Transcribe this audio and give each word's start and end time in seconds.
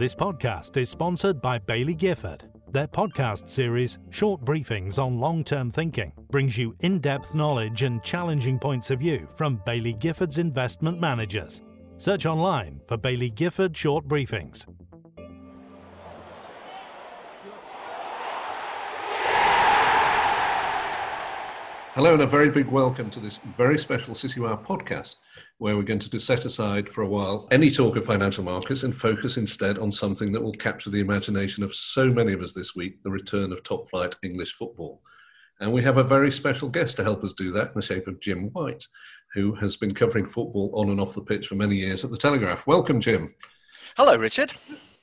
This 0.00 0.14
podcast 0.14 0.78
is 0.78 0.88
sponsored 0.88 1.42
by 1.42 1.58
Baillie 1.58 1.94
Gifford. 1.94 2.44
Their 2.72 2.88
podcast 2.88 3.50
series, 3.50 3.98
Short 4.08 4.42
Briefings 4.42 4.98
on 4.98 5.20
Long 5.20 5.44
Term 5.44 5.68
Thinking, 5.68 6.14
brings 6.30 6.56
you 6.56 6.74
in 6.80 7.00
depth 7.00 7.34
knowledge 7.34 7.82
and 7.82 8.02
challenging 8.02 8.58
points 8.58 8.90
of 8.90 9.00
view 9.00 9.28
from 9.34 9.58
Baillie 9.66 9.92
Gifford's 9.92 10.38
investment 10.38 10.98
managers. 10.98 11.60
Search 11.98 12.24
online 12.24 12.80
for 12.86 12.96
Baillie 12.96 13.34
Gifford 13.34 13.76
Short 13.76 14.08
Briefings. 14.08 14.64
Hello, 22.00 22.14
and 22.14 22.22
a 22.22 22.26
very 22.26 22.48
big 22.48 22.68
welcome 22.68 23.10
to 23.10 23.20
this 23.20 23.36
very 23.54 23.78
special 23.78 24.14
Citywire 24.14 24.64
podcast, 24.64 25.16
where 25.58 25.76
we're 25.76 25.82
going 25.82 25.98
to 25.98 26.18
set 26.18 26.46
aside 26.46 26.88
for 26.88 27.02
a 27.02 27.06
while 27.06 27.46
any 27.50 27.70
talk 27.70 27.94
of 27.94 28.06
financial 28.06 28.42
markets 28.42 28.84
and 28.84 28.96
focus 28.96 29.36
instead 29.36 29.76
on 29.76 29.92
something 29.92 30.32
that 30.32 30.40
will 30.40 30.54
capture 30.54 30.88
the 30.88 31.00
imagination 31.00 31.62
of 31.62 31.74
so 31.74 32.10
many 32.10 32.32
of 32.32 32.40
us 32.40 32.54
this 32.54 32.74
week 32.74 33.02
the 33.02 33.10
return 33.10 33.52
of 33.52 33.62
top 33.62 33.86
flight 33.90 34.14
English 34.22 34.54
football. 34.54 35.02
And 35.60 35.74
we 35.74 35.82
have 35.82 35.98
a 35.98 36.02
very 36.02 36.32
special 36.32 36.70
guest 36.70 36.96
to 36.96 37.04
help 37.04 37.22
us 37.22 37.34
do 37.34 37.52
that 37.52 37.66
in 37.68 37.74
the 37.74 37.82
shape 37.82 38.06
of 38.06 38.18
Jim 38.18 38.48
White, 38.54 38.86
who 39.34 39.54
has 39.56 39.76
been 39.76 39.92
covering 39.92 40.24
football 40.24 40.70
on 40.72 40.88
and 40.88 41.02
off 41.02 41.14
the 41.14 41.20
pitch 41.20 41.48
for 41.48 41.56
many 41.56 41.76
years 41.76 42.02
at 42.02 42.10
the 42.10 42.16
Telegraph. 42.16 42.66
Welcome, 42.66 43.00
Jim. 43.00 43.34
Hello, 43.98 44.16
Richard. 44.16 44.54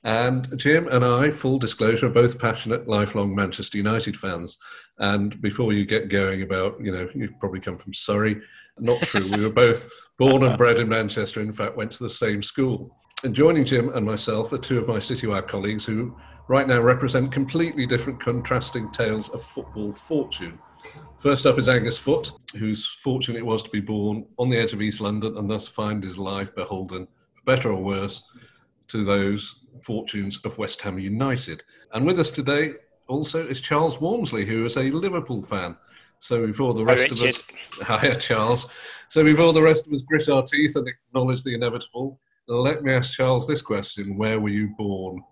And 0.08 0.58
Jim 0.58 0.88
and 0.88 1.04
I, 1.04 1.30
full 1.30 1.60
disclosure, 1.60 2.08
are 2.08 2.10
both 2.10 2.40
passionate, 2.40 2.88
lifelong 2.88 3.36
Manchester 3.36 3.78
United 3.78 4.16
fans. 4.16 4.58
And 5.00 5.40
before 5.42 5.74
you 5.74 5.86
get 5.86 6.08
going 6.08 6.44
about, 6.44 6.82
you 6.82 6.94
know, 6.94 7.10
you've 7.14 7.38
probably 7.42 7.60
come 7.60 7.78
from 7.78 7.94
Surrey. 7.94 8.40
Not 8.80 9.02
true. 9.02 9.30
we 9.30 9.44
were 9.44 9.52
both 9.52 9.86
born 10.18 10.44
and 10.44 10.58
bred 10.58 10.80
in 10.80 10.88
Manchester. 10.88 11.42
In 11.42 11.52
fact, 11.52 11.76
went 11.76 11.92
to 11.92 12.04
the 12.04 12.10
same 12.10 12.42
school. 12.42 12.96
And 13.26 13.36
joining 13.36 13.66
Jim 13.66 13.90
and 13.90 14.06
myself 14.06 14.54
are 14.54 14.58
two 14.58 14.80
of 14.80 14.88
my 14.88 14.96
Citywire 14.96 15.46
colleagues 15.46 15.86
who 15.86 16.16
right 16.48 16.70
now 16.70 16.80
represent 16.80 17.34
completely 17.34 17.86
different, 17.86 18.22
contrasting 18.22 18.90
tales 18.94 19.28
of 19.28 19.44
football 19.44 19.92
fortune. 19.92 20.58
First 21.20 21.46
up 21.46 21.60
is 21.60 21.68
Angus 21.68 22.00
Foote, 22.00 22.32
whose 22.58 22.88
fortune 22.88 23.36
it 23.36 23.46
was 23.46 23.62
to 23.62 23.70
be 23.72 23.82
born 23.82 24.26
on 24.40 24.48
the 24.48 24.58
edge 24.58 24.72
of 24.72 24.82
East 24.82 25.02
London 25.02 25.36
and 25.36 25.50
thus 25.50 25.68
find 25.68 26.02
his 26.02 26.18
life 26.18 26.56
beholden, 26.56 27.08
for 27.36 27.44
better 27.44 27.72
or 27.74 27.84
worse, 27.84 28.24
to 28.90 29.04
those 29.04 29.66
fortunes 29.82 30.40
of 30.44 30.58
West 30.58 30.82
Ham 30.82 31.00
United. 31.00 31.64
And 31.94 32.06
with 32.06 32.20
us 32.20 32.32
today 32.32 32.74
also 33.08 33.48
is 33.48 33.62
Charles 33.62 34.02
Walmsley, 34.02 34.46
who 34.46 34.66
is 34.66 34.78
a 34.78 34.92
Liverpool 34.92 35.44
fan. 35.44 35.78
So 36.20 36.46
before 36.46 36.74
the 36.74 36.84
rest 36.84 37.10
Hi, 37.82 37.98
of 37.98 38.00
us, 38.00 38.02
hiya 38.02 38.16
Charles. 38.16 38.66
So 39.10 39.24
before 39.24 39.54
the 39.54 39.62
rest 39.62 39.88
of 39.88 39.94
us 39.94 40.02
grit 40.02 40.30
our 40.30 40.44
teeth 40.44 40.76
and 40.76 40.88
acknowledge 40.88 41.44
the 41.44 41.54
inevitable, 41.54 42.20
let 42.48 42.84
me 42.84 42.94
ask 42.94 43.14
Charles 43.14 43.48
this 43.48 43.62
question: 43.62 44.18
Where 44.18 44.40
were 44.40 44.50
you 44.50 44.70
born? 44.78 45.24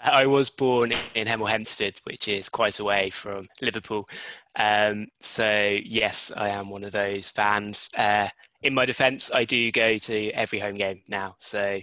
I 0.00 0.26
was 0.26 0.50
born 0.50 0.92
in 1.14 1.26
Hemel 1.26 1.48
Hempstead, 1.48 1.98
which 2.04 2.28
is 2.28 2.50
quite 2.50 2.78
away 2.78 3.08
from 3.08 3.48
Liverpool. 3.62 4.06
Um, 4.54 5.06
so 5.20 5.78
yes, 5.82 6.30
I 6.36 6.48
am 6.50 6.68
one 6.68 6.84
of 6.84 6.92
those 6.92 7.30
fans. 7.30 7.88
Uh, 7.96 8.28
in 8.64 8.72
my 8.72 8.86
defence, 8.86 9.30
I 9.32 9.44
do 9.44 9.70
go 9.70 9.98
to 9.98 10.30
every 10.30 10.58
home 10.58 10.74
game 10.74 11.02
now, 11.06 11.36
so 11.38 11.80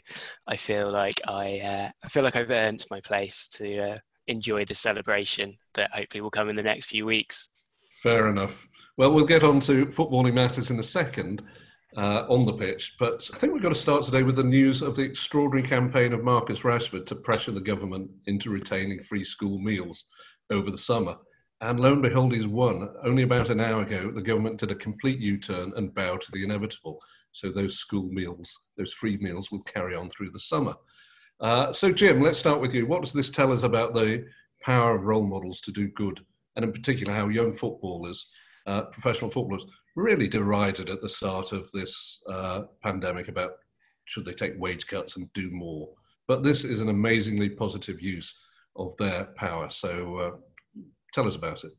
I 0.47 0.57
feel 0.57 0.91
like 0.91 1.21
I 1.27 1.59
uh, 1.59 1.89
I 2.03 2.07
feel 2.07 2.23
like 2.23 2.35
I've 2.35 2.49
earned 2.49 2.85
my 2.89 2.99
place 2.99 3.47
to 3.49 3.91
uh, 3.91 3.97
enjoy 4.27 4.65
the 4.65 4.73
celebration 4.73 5.57
that 5.75 5.91
hopefully 5.91 6.21
will 6.21 6.31
come 6.31 6.49
in 6.49 6.55
the 6.55 6.63
next 6.63 6.88
few 6.88 7.05
weeks. 7.05 7.49
Fair 8.01 8.27
enough. 8.27 8.67
Well, 8.97 9.13
we'll 9.13 9.25
get 9.25 9.43
on 9.43 9.59
to 9.61 9.85
footballing 9.85 10.33
matters 10.33 10.71
in 10.71 10.79
a 10.79 10.83
second 10.83 11.43
uh, 11.95 12.25
on 12.27 12.45
the 12.45 12.53
pitch, 12.53 12.95
but 12.99 13.29
I 13.31 13.38
think 13.38 13.53
we've 13.53 13.61
got 13.61 13.69
to 13.69 13.75
start 13.75 14.03
today 14.03 14.23
with 14.23 14.35
the 14.35 14.43
news 14.43 14.81
of 14.81 14.95
the 14.95 15.03
extraordinary 15.03 15.67
campaign 15.67 16.13
of 16.13 16.23
Marcus 16.23 16.61
Rashford 16.61 17.05
to 17.05 17.16
pressure 17.16 17.51
the 17.51 17.61
government 17.61 18.09
into 18.25 18.49
retaining 18.49 19.01
free 19.01 19.23
school 19.23 19.59
meals 19.59 20.05
over 20.49 20.71
the 20.71 20.77
summer. 20.79 21.16
And 21.61 21.79
lo 21.79 21.93
and 21.93 22.01
behold, 22.01 22.33
he's 22.33 22.47
won. 22.47 22.89
Only 23.03 23.21
about 23.21 23.51
an 23.51 23.59
hour 23.59 23.83
ago, 23.83 24.09
the 24.09 24.21
government 24.21 24.59
did 24.59 24.72
a 24.72 24.75
complete 24.75 25.19
U 25.19 25.38
turn 25.38 25.72
and 25.75 25.94
bowed 25.94 26.22
to 26.22 26.31
the 26.31 26.44
inevitable. 26.44 26.99
So 27.33 27.51
those 27.51 27.77
school 27.77 28.09
meals, 28.11 28.51
those 28.77 28.94
free 28.94 29.17
meals, 29.17 29.51
will 29.51 29.61
carry 29.61 29.95
on 29.95 30.09
through 30.09 30.31
the 30.31 30.39
summer. 30.39 30.73
Uh, 31.39 31.71
so, 31.71 31.91
Jim, 31.91 32.21
let's 32.21 32.39
start 32.39 32.61
with 32.61 32.73
you. 32.73 32.88
What 32.88 33.03
does 33.03 33.13
this 33.13 33.29
tell 33.29 33.51
us 33.51 33.61
about 33.61 33.94
the 33.94 34.25
power 34.61 34.95
of 34.95 35.05
role 35.05 35.25
models 35.25 35.61
to 35.61 35.71
do 35.71 35.88
good, 35.89 36.25
and 36.55 36.66
in 36.66 36.71
particular, 36.71 37.13
how 37.13 37.29
young 37.29 37.53
footballers, 37.53 38.27
uh, 38.66 38.83
professional 38.83 39.31
footballers, 39.31 39.66
really 39.95 40.27
derided 40.27 40.89
at 40.89 41.01
the 41.01 41.09
start 41.09 41.51
of 41.51 41.71
this 41.71 42.21
uh, 42.29 42.61
pandemic 42.81 43.27
about 43.27 43.51
should 44.05 44.25
they 44.25 44.33
take 44.33 44.53
wage 44.57 44.88
cuts 44.88 45.16
and 45.16 45.31
do 45.33 45.51
more? 45.51 45.89
But 46.27 46.44
this 46.44 46.63
is 46.63 46.79
an 46.79 46.89
amazingly 46.89 47.50
positive 47.50 48.01
use 48.01 48.33
of 48.75 48.95
their 48.97 49.25
power. 49.35 49.69
So, 49.69 50.17
uh, 50.17 50.31
tell 51.11 51.27
us 51.27 51.35
about 51.35 51.63
it. 51.63 51.72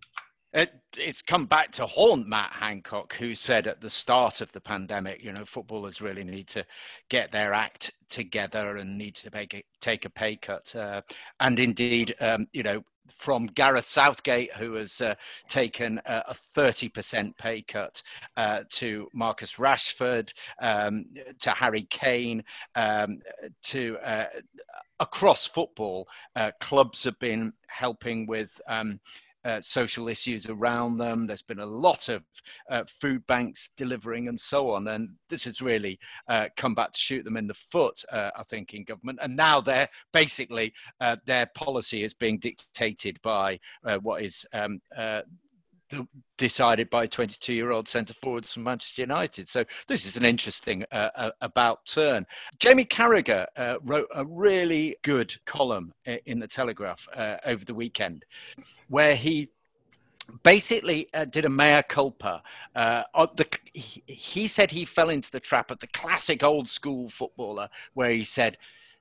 It, 0.54 0.70
it's 0.98 1.22
come 1.22 1.46
back 1.46 1.72
to 1.72 1.86
haunt 1.86 2.28
Matt 2.28 2.52
Hancock, 2.52 3.14
who 3.14 3.34
said 3.34 3.66
at 3.66 3.80
the 3.80 3.88
start 3.88 4.42
of 4.42 4.52
the 4.52 4.60
pandemic, 4.60 5.24
you 5.24 5.32
know, 5.32 5.46
footballers 5.46 6.02
really 6.02 6.24
need 6.24 6.46
to 6.48 6.66
get 7.08 7.32
their 7.32 7.54
act 7.54 7.90
together 8.10 8.76
and 8.76 8.98
need 8.98 9.14
to 9.14 9.30
a, 9.34 9.62
take 9.80 10.04
a 10.04 10.10
pay 10.10 10.36
cut. 10.36 10.76
Uh, 10.76 11.00
and 11.40 11.58
indeed, 11.58 12.14
um, 12.20 12.46
you 12.52 12.62
know, 12.62 12.82
from 13.08 13.46
Gareth 13.46 13.84
Southgate, 13.84 14.52
who 14.56 14.74
has 14.74 15.00
uh, 15.00 15.14
taken 15.48 16.00
a, 16.06 16.22
a 16.28 16.34
30% 16.34 17.36
pay 17.36 17.62
cut 17.62 18.02
uh, 18.36 18.64
to 18.70 19.08
Marcus 19.12 19.54
Rashford, 19.54 20.32
um, 20.60 21.06
to 21.40 21.50
Harry 21.50 21.86
Kane, 21.90 22.44
um, 22.74 23.20
to 23.64 23.98
uh, 24.04 24.26
across 25.00 25.46
football, 25.46 26.08
uh, 26.36 26.52
clubs 26.60 27.04
have 27.04 27.18
been 27.18 27.52
helping 27.66 28.26
with. 28.26 28.60
Um, 28.66 29.00
uh, 29.44 29.60
social 29.60 30.08
issues 30.08 30.48
around 30.48 30.98
them. 30.98 31.26
There's 31.26 31.42
been 31.42 31.58
a 31.58 31.66
lot 31.66 32.08
of 32.08 32.22
uh, 32.70 32.84
food 32.86 33.26
banks 33.26 33.70
delivering 33.76 34.28
and 34.28 34.38
so 34.38 34.70
on. 34.70 34.88
And 34.88 35.10
this 35.28 35.44
has 35.44 35.60
really 35.60 35.98
uh, 36.28 36.48
come 36.56 36.74
back 36.74 36.92
to 36.92 36.98
shoot 36.98 37.24
them 37.24 37.36
in 37.36 37.46
the 37.46 37.54
foot, 37.54 38.02
uh, 38.12 38.30
I 38.36 38.42
think, 38.44 38.74
in 38.74 38.84
government. 38.84 39.18
And 39.22 39.36
now 39.36 39.60
they're 39.60 39.88
basically, 40.12 40.72
uh, 41.00 41.16
their 41.26 41.46
policy 41.46 42.02
is 42.02 42.14
being 42.14 42.38
dictated 42.38 43.20
by 43.22 43.60
what 44.00 44.22
is 44.22 44.46
um, 44.52 44.80
decided 46.38 46.90
by 46.90 47.06
22 47.06 47.52
year 47.52 47.70
old 47.70 47.88
centre 47.88 48.14
forwards 48.14 48.52
from 48.52 48.64
Manchester 48.64 49.02
United. 49.02 49.48
So 49.48 49.64
this 49.88 50.06
is 50.06 50.16
an 50.16 50.24
interesting 50.24 50.84
uh, 50.90 51.10
uh, 51.14 51.30
about 51.40 51.86
turn. 51.86 52.26
Jamie 52.58 52.84
Carragher 52.84 53.46
uh, 53.56 53.76
wrote 53.82 54.08
a 54.14 54.24
really 54.24 54.96
good 55.02 55.34
column 55.44 55.92
in 56.26 56.40
the 56.40 56.48
Telegraph 56.48 57.08
uh, 57.14 57.36
over 57.44 57.64
the 57.64 57.74
weekend 57.74 58.24
where 58.88 59.14
he 59.16 59.48
basically 60.42 61.08
uh, 61.14 61.24
did 61.24 61.44
a 61.44 61.48
mea 61.48 61.82
culpa. 61.88 62.42
Uh, 62.74 63.02
the, 63.34 63.46
he 63.74 64.46
said 64.46 64.70
he 64.70 64.84
fell 64.84 65.10
into 65.10 65.30
the 65.30 65.40
trap 65.40 65.70
of 65.70 65.78
the 65.80 65.86
classic 65.88 66.42
old 66.42 66.68
school 66.68 67.08
footballer 67.08 67.68
where 67.94 68.10
he 68.10 68.24
said 68.24 68.56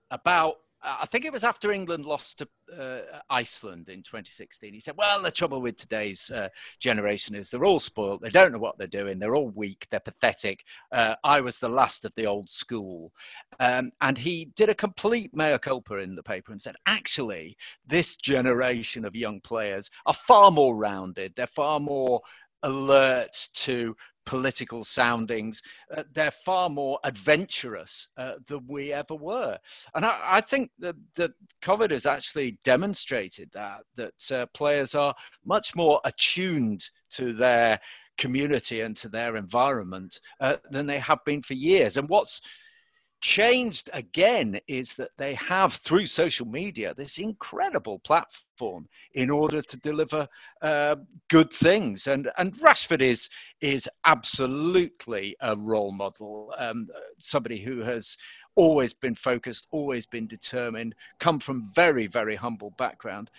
about 0.09 0.58
I 0.84 1.06
think 1.06 1.25
it 1.25 1.34
was 1.34 1.44
after 1.44 1.72
England 1.72 2.06
lost 2.06 2.40
to 2.40 2.47
uh, 2.75 3.19
Iceland 3.30 3.88
in 3.90 4.02
2016. 4.03 4.74
He 4.74 4.80
said, 4.80 4.96
Well, 4.97 5.22
the 5.22 5.31
trouble 5.31 5.62
with 5.62 5.78
today's 5.78 6.31
uh, 6.31 6.50
generation 6.80 7.36
is 7.36 7.50
they're 7.50 7.66
all 7.66 7.80
spoiled. 7.80 8.22
They 8.22 8.30
don't 8.30 8.52
know 8.52 8.59
what 8.59 8.78
they're 8.78 8.88
doing. 8.88 9.20
They're 9.20 9.36
all 9.36 9.50
weak. 9.50 9.88
They're 9.91 10.00
pathetic. 10.00 10.64
Uh, 10.91 11.16
I 11.24 11.41
was 11.41 11.59
the 11.59 11.70
last 11.70 12.03
of 12.03 12.16
the 12.16 12.25
old 12.25 12.50
school. 12.50 13.14
Um, 13.59 13.91
and 14.02 14.18
he 14.18 14.46
did 14.56 14.70
a 14.70 14.75
complete 14.75 15.36
mea 15.36 15.58
culpa 15.59 15.97
in 15.97 16.16
the 16.16 16.24
paper 16.24 16.52
and 16.52 16.62
said, 16.62 16.75
Actually, 16.86 17.58
this 17.86 18.16
generation 18.16 19.06
of 19.06 19.16
young 19.16 19.40
players 19.40 19.90
are 20.06 20.14
far 20.14 20.50
more 20.50 20.75
rounded. 20.75 21.34
They're 21.36 21.47
far 21.47 21.80
more 21.80 22.22
alert 22.64 23.47
to 23.53 23.96
political 24.26 24.84
soundings. 24.84 25.62
Uh, 25.96 26.04
they're 26.14 26.32
far 26.32 26.70
more 26.70 27.00
adventurous 27.04 28.09
uh, 28.18 28.34
than 28.48 28.66
we 28.68 28.94
ever 28.94 29.16
were. 29.16 29.58
And 29.94 30.06
I, 30.06 30.20
I 30.24 30.42
think 30.42 30.72
that, 30.80 30.96
that 31.16 31.32
COVID 31.62 31.91
has 31.91 32.06
actually 32.06 32.59
demonstrated 32.64 33.52
that, 33.53 33.84
that 33.96 34.32
uh, 34.32 34.46
players 34.53 34.96
are 34.96 35.16
much 35.46 35.76
more 35.76 36.00
attuned 36.03 36.90
to 37.12 37.34
their 37.34 37.79
community 38.18 38.82
and 38.82 38.96
to 38.97 39.09
their 39.09 39.35
environment 39.35 40.20
uh, 40.40 40.58
than 40.70 40.88
they 40.88 41.00
have 41.00 41.20
been 41.26 41.41
for 41.41 41.53
years. 41.53 41.97
And 41.97 42.08
what's 42.08 42.41
changed 43.22 43.90
again 43.94 44.59
is 44.68 44.96
that 44.96 45.12
they 45.18 45.35
have 45.35 45.73
through 45.73 46.08
social 46.08 46.47
media 46.47 46.94
this 46.94 47.20
incredible 47.20 48.00
platform 48.00 48.88
in 49.14 49.29
order 49.29 49.62
to 49.62 49.78
deliver 49.78 50.28
uh, 50.62 50.96
good 51.29 51.53
things. 51.53 52.08
And 52.08 52.29
and 52.38 52.58
Rashford 52.59 53.02
is 53.02 53.29
is 53.62 53.88
absolutely 54.03 55.35
a 55.40 55.56
role 55.56 55.91
model. 55.91 56.53
Um, 56.58 56.88
somebody 57.20 57.62
who 57.62 57.82
has 57.82 58.18
always 58.56 58.94
been 58.94 59.16
focused 59.16 59.68
always 59.72 60.06
been 60.06 60.28
determined 60.28 60.96
come 61.20 61.40
from 61.40 61.72
very 61.73 62.08
very 62.08 62.35
humble 62.35 62.72
background. 62.72 63.29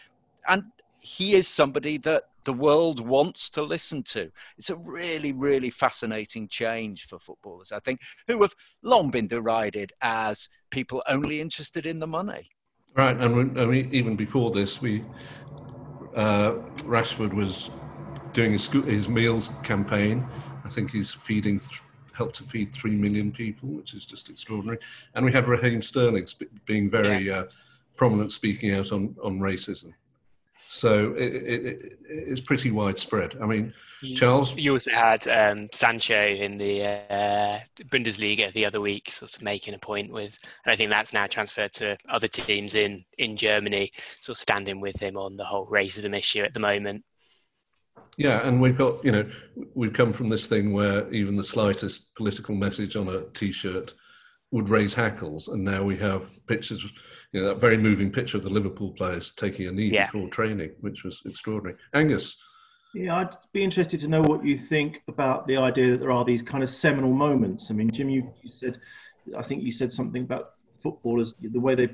And 0.48 0.64
he 1.00 1.34
is 1.34 1.48
somebody 1.48 1.98
that 1.98 2.24
the 2.44 2.52
world 2.52 3.00
wants 3.00 3.50
to 3.50 3.62
listen 3.62 4.02
to. 4.02 4.30
It's 4.58 4.70
a 4.70 4.76
really, 4.76 5.32
really 5.32 5.70
fascinating 5.70 6.48
change 6.48 7.06
for 7.06 7.18
footballers, 7.18 7.72
I 7.72 7.80
think, 7.80 8.00
who 8.26 8.42
have 8.42 8.54
long 8.82 9.10
been 9.10 9.28
derided 9.28 9.92
as 10.00 10.48
people 10.70 11.02
only 11.08 11.40
interested 11.40 11.86
in 11.86 11.98
the 11.98 12.06
money. 12.06 12.48
Right, 12.94 13.16
and 13.16 13.58
I 13.58 13.64
mean, 13.64 13.88
even 13.92 14.16
before 14.16 14.50
this, 14.50 14.82
we 14.82 15.04
uh, 16.14 16.52
Rashford 16.84 17.32
was 17.32 17.70
doing 18.32 18.52
his, 18.52 18.66
his 18.66 19.08
meals 19.08 19.50
campaign. 19.62 20.26
I 20.64 20.68
think 20.68 20.90
he's 20.90 21.12
feeding, 21.12 21.58
th- 21.58 21.82
helped 22.14 22.36
to 22.36 22.44
feed 22.44 22.72
three 22.72 22.94
million 22.94 23.32
people, 23.32 23.70
which 23.70 23.94
is 23.94 24.04
just 24.04 24.28
extraordinary. 24.28 24.78
And 25.14 25.24
we 25.24 25.32
had 25.32 25.48
Raheem 25.48 25.82
Sterling 25.82 26.26
sp- 26.28 26.52
being 26.66 26.90
very 26.90 27.26
yeah. 27.26 27.38
uh, 27.38 27.44
prominent, 27.96 28.32
speaking 28.32 28.72
out 28.74 28.92
on 28.92 29.16
on 29.22 29.38
racism. 29.38 29.94
So 30.72 31.12
it, 31.12 31.34
it, 31.34 31.98
it's 32.08 32.40
pretty 32.40 32.70
widespread. 32.70 33.36
I 33.42 33.44
mean, 33.44 33.74
Charles. 34.14 34.56
You 34.56 34.72
also 34.72 34.90
had 34.90 35.28
um, 35.28 35.68
Sancho 35.70 36.26
in 36.26 36.56
the 36.56 36.82
uh, 37.10 37.58
Bundesliga 37.90 38.50
the 38.54 38.64
other 38.64 38.80
week, 38.80 39.10
sort 39.10 39.36
of 39.36 39.42
making 39.42 39.74
a 39.74 39.78
point 39.78 40.10
with, 40.10 40.38
and 40.64 40.72
I 40.72 40.76
think 40.76 40.88
that's 40.88 41.12
now 41.12 41.26
transferred 41.26 41.74
to 41.74 41.98
other 42.08 42.26
teams 42.26 42.74
in 42.74 43.04
in 43.18 43.36
Germany, 43.36 43.92
sort 44.16 44.36
of 44.36 44.40
standing 44.40 44.80
with 44.80 44.98
him 44.98 45.18
on 45.18 45.36
the 45.36 45.44
whole 45.44 45.66
racism 45.66 46.16
issue 46.16 46.40
at 46.40 46.54
the 46.54 46.60
moment. 46.60 47.04
Yeah, 48.16 48.40
and 48.48 48.58
we've 48.58 48.78
got 48.78 49.04
you 49.04 49.12
know 49.12 49.30
we've 49.74 49.92
come 49.92 50.14
from 50.14 50.28
this 50.28 50.46
thing 50.46 50.72
where 50.72 51.12
even 51.12 51.36
the 51.36 51.44
slightest 51.44 52.14
political 52.14 52.54
message 52.54 52.96
on 52.96 53.08
a 53.08 53.24
T-shirt 53.34 53.92
would 54.52 54.70
raise 54.70 54.94
hackles, 54.94 55.48
and 55.48 55.62
now 55.62 55.82
we 55.82 55.98
have 55.98 56.46
pictures, 56.46 56.90
you 57.32 57.40
know, 57.40 57.48
that 57.48 57.60
very 57.60 57.76
moving 57.76 58.10
picture 58.10 58.36
of 58.36 58.42
the 58.42 58.50
Liverpool 58.50 58.92
players 58.92 59.32
taking 59.32 59.66
a 59.66 59.72
knee 59.72 59.90
yeah. 59.90 60.06
before 60.06 60.28
training, 60.28 60.70
which 60.80 61.04
was 61.04 61.22
extraordinary. 61.24 61.78
Angus. 61.94 62.36
Yeah, 62.94 63.16
I'd 63.16 63.36
be 63.52 63.64
interested 63.64 64.00
to 64.00 64.08
know 64.08 64.20
what 64.20 64.44
you 64.44 64.58
think 64.58 65.02
about 65.08 65.46
the 65.46 65.56
idea 65.56 65.92
that 65.92 66.00
there 66.00 66.10
are 66.10 66.26
these 66.26 66.42
kind 66.42 66.62
of 66.62 66.68
seminal 66.68 67.12
moments. 67.12 67.70
I 67.70 67.74
mean, 67.74 67.90
Jim, 67.90 68.10
you, 68.10 68.30
you 68.42 68.50
said, 68.50 68.78
I 69.36 69.40
think 69.40 69.62
you 69.62 69.72
said 69.72 69.90
something 69.90 70.24
about 70.24 70.54
footballers, 70.82 71.34
the 71.40 71.58
way 71.58 71.74
they 71.74 71.88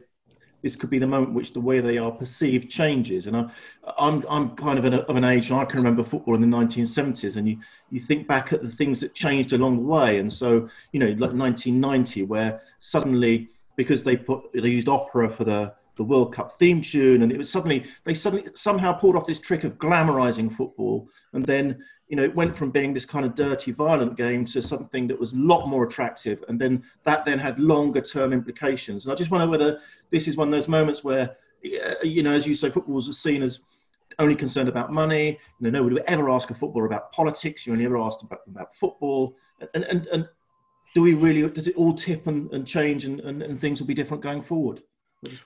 this 0.63 0.75
could 0.75 0.91
be 0.91 0.99
the 0.99 1.07
moment 1.07 1.35
which 1.35 1.53
the 1.53 1.61
way 1.61 1.81
they 1.81 1.99
are 1.99 2.11
perceived 2.11 2.71
changes. 2.71 3.27
And 3.27 3.37
I, 3.37 3.51
I'm, 3.99 4.25
I'm 4.29 4.57
kind 4.57 4.79
of 4.79 4.85
an, 4.85 4.95
of 4.95 5.17
an 5.17 5.25
age, 5.25 5.51
and 5.51 5.61
I 5.61 5.65
can 5.65 5.79
remember 5.79 6.03
football 6.03 6.35
in 6.35 6.41
the 6.41 6.57
1970s, 6.57 7.37
and 7.37 7.49
you, 7.49 7.59
you 7.91 8.01
think 8.01 8.27
back 8.27 8.53
at 8.53 8.63
the 8.63 8.69
things 8.69 9.01
that 9.01 9.15
changed 9.15 9.53
along 9.53 9.77
the 9.77 9.83
way. 9.83 10.19
And 10.19 10.33
so, 10.33 10.69
you 10.93 11.01
know, 11.01 11.07
like 11.07 11.33
1990, 11.33 12.25
where 12.25 12.61
suddenly, 12.81 13.49
because 13.79 14.03
they 14.05 14.17
put 14.17 14.53
they 14.53 14.69
used 14.69 14.91
opera 14.91 15.31
for 15.31 15.45
the 15.45 15.73
the 15.97 16.05
World 16.05 16.35
Cup 16.35 16.53
theme 16.53 16.83
tune, 16.83 17.23
and 17.23 17.33
it 17.33 17.39
was 17.39 17.51
suddenly 17.51 17.87
they 18.05 18.13
suddenly 18.13 18.47
somehow 18.55 18.93
pulled 18.93 19.17
off 19.17 19.27
this 19.27 19.41
trick 19.41 19.65
of 19.65 19.79
glamorizing 19.79 20.53
football, 20.53 21.09
and 21.33 21.47
then 21.47 21.83
you 22.09 22.17
know, 22.17 22.25
it 22.25 22.35
went 22.35 22.57
from 22.57 22.71
being 22.71 22.95
this 22.95 23.05
kind 23.05 23.27
of 23.27 23.35
dirty, 23.35 23.71
violent 23.71 24.17
game 24.17 24.45
to 24.47 24.63
something 24.63 25.07
that 25.07 25.21
was 25.21 25.35
a 25.35 25.37
lot 25.37 25.67
more 25.67 25.85
attractive. 25.85 26.43
And 26.49 26.59
then 26.59 26.83
that 27.05 27.25
then 27.25 27.39
had 27.39 27.59
longer 27.61 28.01
term 28.01 28.33
implications. 28.33 29.05
And 29.05 29.13
I 29.13 29.15
just 29.15 29.31
wonder 29.31 29.47
whether 29.47 29.81
this 30.11 30.27
is 30.27 30.37
one 30.37 30.49
of 30.49 30.53
those 30.53 30.69
moments 30.69 31.05
where, 31.05 31.37
you 31.63 32.23
know, 32.23 32.33
as 32.33 32.47
you 32.47 32.55
say, 32.55 32.71
football 32.71 32.95
was 32.95 33.19
seen 33.21 33.43
as 33.43 33.61
only 34.19 34.35
concerned 34.35 34.71
about 34.71 34.91
money. 34.91 35.39
You 35.61 35.71
know, 35.71 35.71
nobody 35.71 35.97
would 35.97 36.05
ever 36.05 36.31
ask 36.31 36.49
a 36.49 36.55
footballer 36.55 36.87
about 36.87 37.13
politics. 37.13 37.67
You 37.67 37.75
only 37.75 37.85
ever 37.85 37.99
asked 37.99 38.23
about, 38.23 38.41
about 38.49 38.75
football. 38.75 39.37
And, 39.75 39.85
and, 39.85 40.07
and 40.07 40.29
do 40.95 41.03
we 41.03 41.15
really, 41.15 41.49
does 41.49 41.69
it 41.69 41.77
all 41.77 41.95
tip 41.95 42.27
and, 42.27 42.53
and 42.53 42.67
change 42.67 43.05
and, 43.05 43.21
and, 43.21 43.43
and 43.43 43.61
things 43.61 43.81
will 43.81 43.87
be 43.87 43.95
different 43.95 44.23
going 44.23 44.43
forward? 44.43 44.83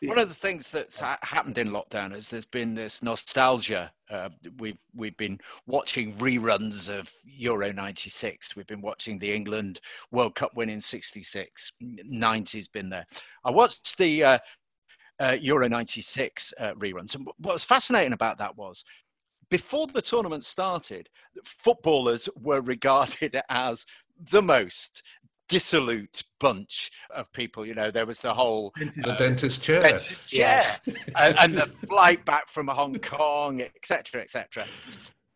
One 0.03 0.19
of 0.19 0.29
the 0.29 0.35
things 0.35 0.71
that's 0.71 1.01
happened 1.01 1.57
in 1.57 1.71
lockdown 1.71 2.15
is 2.15 2.29
there's 2.29 2.45
been 2.45 2.75
this 2.75 3.03
nostalgia. 3.03 3.91
Uh, 4.11 4.29
we've 4.59 4.77
we've 4.95 5.17
been 5.17 5.41
watching 5.67 6.13
reruns 6.17 6.91
of 6.91 7.11
Euro 7.25 7.73
'96. 7.73 8.55
We've 8.55 8.67
been 8.67 8.83
watching 8.83 9.19
the 9.19 9.33
England 9.33 9.81
World 10.11 10.35
Cup 10.35 10.55
win 10.55 10.69
in 10.69 10.83
'66. 10.83 11.73
'90's 11.83 12.69
been 12.69 12.91
there. 12.91 13.07
I 13.47 13.51
watched 13.51 13.97
the 13.97 14.23
uh, 14.23 14.39
uh, 15.19 15.39
Euro 15.41 15.69
'96 15.69 16.53
uh, 16.61 16.75
reruns, 16.75 17.15
and 17.15 17.25
what 17.25 17.55
was 17.55 17.65
fascinating 17.65 18.13
about 18.13 18.37
that 18.39 18.59
was 18.59 18.85
before 19.49 19.87
the 19.87 20.03
tournament 20.03 20.45
started, 20.45 21.09
footballers 21.45 22.29
were 22.41 22.61
regarded 22.75 23.41
as 23.49 23.87
the 24.31 24.43
most 24.43 25.03
dissolute 25.53 26.25
bunch 26.41 26.91
of 27.15 27.31
people. 27.33 27.67
You 27.67 27.75
know, 27.75 27.91
there 27.91 28.07
was 28.07 28.23
the 28.23 28.33
whole 28.33 28.73
the 28.77 29.11
uh, 29.11 29.19
dentist 29.19 29.63
chair, 29.63 29.83
dentist 29.83 30.29
chair, 30.29 30.65
and, 31.17 31.37
and, 31.39 31.59
the 31.59 31.67
flight 31.67 32.25
back 32.25 32.49
from 32.49 32.69
Hong 32.69 32.99
Kong, 33.01 33.61
etc., 33.61 34.23
etc. 34.23 34.65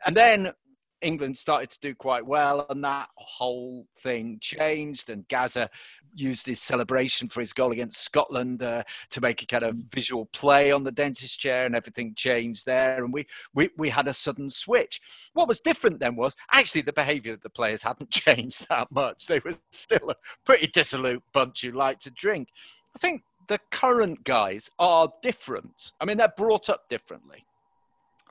And 0.07 0.17
then 0.17 0.53
England 1.03 1.37
started 1.37 1.71
to 1.71 1.81
do 1.81 1.95
quite 1.95 2.27
well, 2.27 2.67
and 2.71 2.83
that 2.85 3.09
whole 3.17 3.87
thing 3.99 4.39
changed. 4.41 5.11
And 5.11 5.27
Gazza 5.29 5.71
used 6.15 6.47
his 6.47 6.61
celebration 6.61 7.29
for 7.29 7.41
his 7.41 7.53
goal 7.53 7.73
against 7.73 8.03
Scotland 8.03 8.63
uh, 8.63 8.83
to 9.11 9.21
make 9.21 9.43
a 9.43 9.47
kind 9.47 9.65
of 9.65 9.77
visual 9.77 10.27
play 10.27 10.73
on 10.73 10.85
the 10.85 10.93
dentist 10.93 11.39
chair, 11.39 11.67
and 11.67 11.75
everything 11.75 12.15
changed 12.15 12.67
there. 12.67 13.05
And 13.05 13.13
we, 13.13 13.27
we, 13.55 13.71
we 13.77 13.89
had 13.91 14.09
a 14.09 14.15
sudden 14.15 14.49
switch. 14.51 15.01
What 15.35 15.49
was 15.49 15.61
different 15.61 16.01
then 16.01 16.17
was 16.17 16.37
actually 16.53 16.83
the 16.83 16.93
behaviour 16.93 17.35
of 17.35 17.43
the 17.43 17.51
players 17.51 17.83
hadn't 17.83 18.11
changed 18.11 18.67
that 18.69 18.91
much. 18.91 19.27
They 19.27 19.41
were 19.41 19.55
still 19.73 20.11
a 20.11 20.17
pretty 20.45 20.69
dissolute 20.69 21.23
bunch 21.33 21.63
who 21.63 21.73
liked 21.73 22.03
to 22.03 22.11
drink. 22.11 22.49
I 22.95 22.99
think 22.99 23.23
the 23.49 23.61
current 23.71 24.25
guys 24.25 24.71
are 24.79 25.13
different. 25.23 25.93
I 26.01 26.05
mean, 26.05 26.17
they're 26.17 26.33
brought 26.37 26.69
up 26.69 26.89
differently 26.89 27.45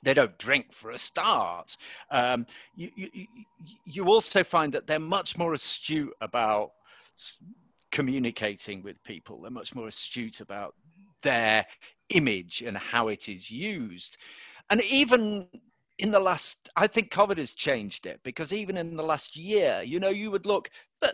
they 0.06 0.14
don't 0.14 0.38
drink 0.38 0.72
for 0.72 0.92
a 0.92 0.98
start. 0.98 1.76
Um, 2.10 2.46
you, 2.76 2.92
you, 2.96 3.28
you 3.86 4.06
also 4.06 4.44
find 4.44 4.72
that 4.74 4.88
they're 4.88 5.00
much 5.00 5.38
more 5.38 5.54
astute 5.54 6.14
about 6.22 6.72
communicating 7.92 8.84
with 8.84 9.04
people. 9.04 9.42
They're 9.42 9.52
much 9.52 9.76
more 9.76 9.88
astute 9.88 10.40
about 10.40 10.76
their 11.24 11.66
image 12.10 12.62
and 12.62 12.78
how 12.78 13.08
it 13.08 13.28
is 13.28 13.50
used. 13.50 14.18
And 14.70 14.82
even 14.84 15.48
in 15.98 16.12
the 16.12 16.20
last, 16.20 16.70
I 16.76 16.88
think 16.88 17.12
COVID 17.12 17.38
has 17.38 17.54
changed 17.54 18.06
it 18.06 18.20
because 18.24 18.52
even 18.52 18.76
in 18.78 18.98
the 18.98 19.04
last 19.04 19.36
year, 19.36 19.82
you 19.86 20.00
know, 20.00 20.10
you 20.10 20.30
would 20.30 20.46
look, 20.46 20.70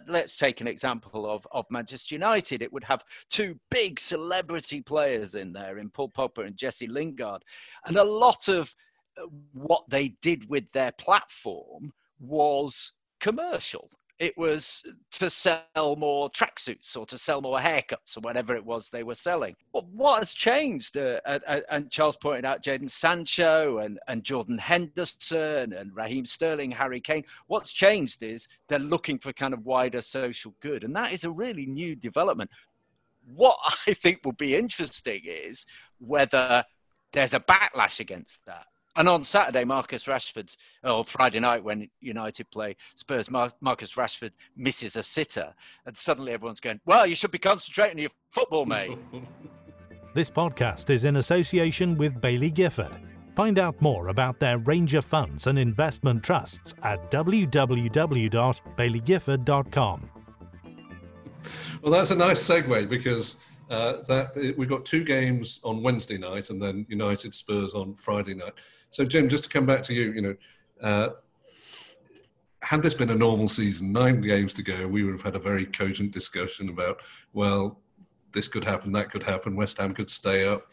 let's 0.08 0.38
take 0.38 0.60
an 0.60 0.68
example 0.68 1.30
of, 1.30 1.48
of 1.52 1.66
Manchester 1.70 2.16
United. 2.16 2.62
It 2.62 2.74
would 2.74 2.86
have 2.86 3.04
two 3.30 3.60
big 3.70 4.00
celebrity 4.00 4.82
players 4.82 5.36
in 5.36 5.54
there 5.54 5.78
in 5.78 5.90
Paul 5.90 6.10
Pogba 6.10 6.48
and 6.48 6.58
Jesse 6.58 6.88
Lingard. 6.88 7.44
And 7.86 7.96
a 7.96 8.04
lot 8.04 8.48
of 8.48 8.74
uh, 9.18 9.28
what 9.54 9.84
they 9.90 10.16
did 10.22 10.50
with 10.50 10.72
their 10.72 10.92
platform 10.94 11.94
was 12.20 12.94
commercial 13.20 13.92
it 14.22 14.38
was 14.38 14.84
to 15.10 15.32
sell 15.32 15.96
more 15.98 16.30
tracksuits 16.30 16.96
or 16.96 17.08
to 17.08 17.18
sell 17.18 17.42
more 17.42 17.58
haircuts 17.58 18.16
or 18.16 18.20
whatever 18.20 18.56
it 18.56 18.64
was 18.64 18.92
they 18.92 19.02
were 19.02 19.16
selling. 19.16 19.56
But 19.74 19.88
what 19.88 20.20
has 20.20 20.36
changed? 20.36 20.96
Uh, 20.96 21.20
uh, 21.26 21.62
and 21.72 21.90
Charles 21.90 22.18
pointed 22.18 22.46
out 22.46 22.62
Jadon 22.62 22.88
Sancho 22.88 23.80
and, 23.80 24.00
and 24.08 24.24
Jordan 24.24 24.60
Henderson 24.60 25.74
and 25.74 25.96
Raheem 25.96 26.26
Sterling, 26.26 26.70
Harry 26.70 27.02
Kane. 27.02 27.24
What's 27.48 27.74
changed 27.74 28.22
is 28.22 28.48
they're 28.68 28.78
looking 28.78 29.18
for 29.18 29.34
kind 29.34 29.56
of 29.56 29.66
wider 29.66 30.04
social 30.04 30.54
good. 30.60 30.84
And 30.84 30.96
that 30.96 31.14
is 31.14 31.24
a 31.24 31.32
really 31.32 31.66
new 31.66 31.96
development. 31.96 32.52
What 33.34 33.58
I 33.88 33.96
think 33.96 34.20
will 34.24 34.34
be 34.34 34.56
interesting 34.56 35.22
is 35.26 35.66
whether 35.98 36.64
there's 37.12 37.34
a 37.34 37.40
backlash 37.40 38.00
against 38.00 38.46
that 38.46 38.68
and 38.96 39.08
on 39.08 39.22
Saturday, 39.22 39.64
Marcus 39.64 40.06
Rashford's, 40.06 40.58
or 40.84 41.06
Friday 41.06 41.40
night 41.40 41.64
when 41.64 41.90
United 42.00 42.50
play 42.52 42.76
Spurs, 42.96 43.30
Marcus 43.30 43.96
Rashford 43.96 44.32
misses 44.56 44.96
a 44.96 45.04
sitter. 45.04 45.54
And 45.86 45.96
suddenly 45.96 46.34
everyone's 46.34 46.60
going, 46.60 46.82
well, 46.86 47.06
you 47.08 47.16
should 47.16 47.32
be 47.32 47.38
concentrating 47.38 47.98
on 47.98 48.02
your 48.02 48.12
football, 48.32 48.66
mate. 48.66 48.98
this 50.14 50.30
podcast 50.30 50.90
is 50.90 51.06
in 51.06 51.16
association 51.18 51.98
with 51.98 52.20
Baillie 52.20 52.54
Gifford. 52.54 52.92
Find 53.36 53.58
out 53.58 53.82
more 53.82 54.10
about 54.10 54.40
their 54.40 54.58
range 54.58 54.94
of 54.94 55.06
funds 55.06 55.48
and 55.48 55.58
investment 55.58 56.22
trusts 56.22 56.74
at 56.84 57.10
www.bailliegifford.com. 57.12 60.10
Well, 61.82 61.92
that's 61.92 62.12
a 62.12 62.16
nice 62.16 62.48
segue 62.48 62.90
because 62.90 63.38
uh, 63.72 64.04
that 64.08 64.36
we've 64.58 64.70
got 64.70 64.84
two 64.84 65.04
games 65.04 65.62
on 65.64 65.82
Wednesday 65.82 66.18
night 66.18 66.50
and 66.50 66.62
then 66.62 66.86
United 66.90 67.34
Spurs 67.34 67.74
on 67.74 67.96
Friday 67.96 68.34
night. 68.34 68.54
So, 68.90 69.06
Jim, 69.06 69.30
just 69.30 69.46
to 69.46 69.50
come 69.50 69.66
back 69.66 69.82
to 69.84 69.94
you, 69.94 70.12
you 70.12 70.22
know, 70.22 70.36
uh, 70.82 71.10
had 72.62 72.84
this 72.84 72.94
been 72.94 73.10
a 73.10 73.16
normal 73.16 73.48
season, 73.48 73.94
nine 73.94 74.20
games 74.20 74.54
to 74.56 74.62
go, 74.62 74.86
we 74.88 75.04
would 75.04 75.14
have 75.14 75.24
had 75.24 75.36
a 75.38 75.40
very 75.40 75.66
cogent 75.66 76.12
discussion 76.12 76.68
about, 76.68 76.98
well, 77.32 77.80
this 78.34 78.50
could 78.50 78.66
happen, 78.66 78.92
that 78.92 79.10
could 79.10 79.24
happen, 79.24 79.56
West 79.56 79.78
Ham 79.78 79.94
could 79.94 80.10
stay 80.10 80.46
up, 80.46 80.68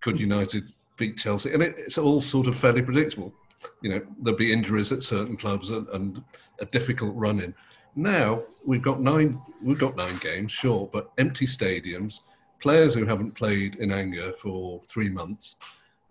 could 0.00 0.18
United 0.18 0.72
beat 0.96 1.18
Chelsea, 1.18 1.52
and 1.52 1.62
it, 1.62 1.74
it's 1.76 1.98
all 1.98 2.20
sort 2.20 2.46
of 2.46 2.56
fairly 2.56 2.82
predictable. 2.82 3.32
You 3.82 3.90
know, 3.90 4.00
there'll 4.22 4.38
be 4.38 4.52
injuries 4.52 4.90
at 4.90 5.02
certain 5.02 5.36
clubs 5.36 5.68
and, 5.68 5.86
and 5.88 6.24
a 6.60 6.64
difficult 6.64 7.14
run 7.14 7.40
in. 7.40 7.54
Now 7.94 8.42
we've 8.64 8.82
got 8.82 9.00
nine, 9.00 9.40
we've 9.62 9.78
got 9.78 9.96
nine 9.96 10.16
games, 10.16 10.50
sure, 10.50 10.88
but 10.90 11.10
empty 11.18 11.46
stadiums, 11.46 12.20
players 12.60 12.94
who 12.94 13.04
haven't 13.04 13.32
played 13.32 13.76
in 13.76 13.92
anger 13.92 14.32
for 14.32 14.80
three 14.82 15.08
months. 15.08 15.56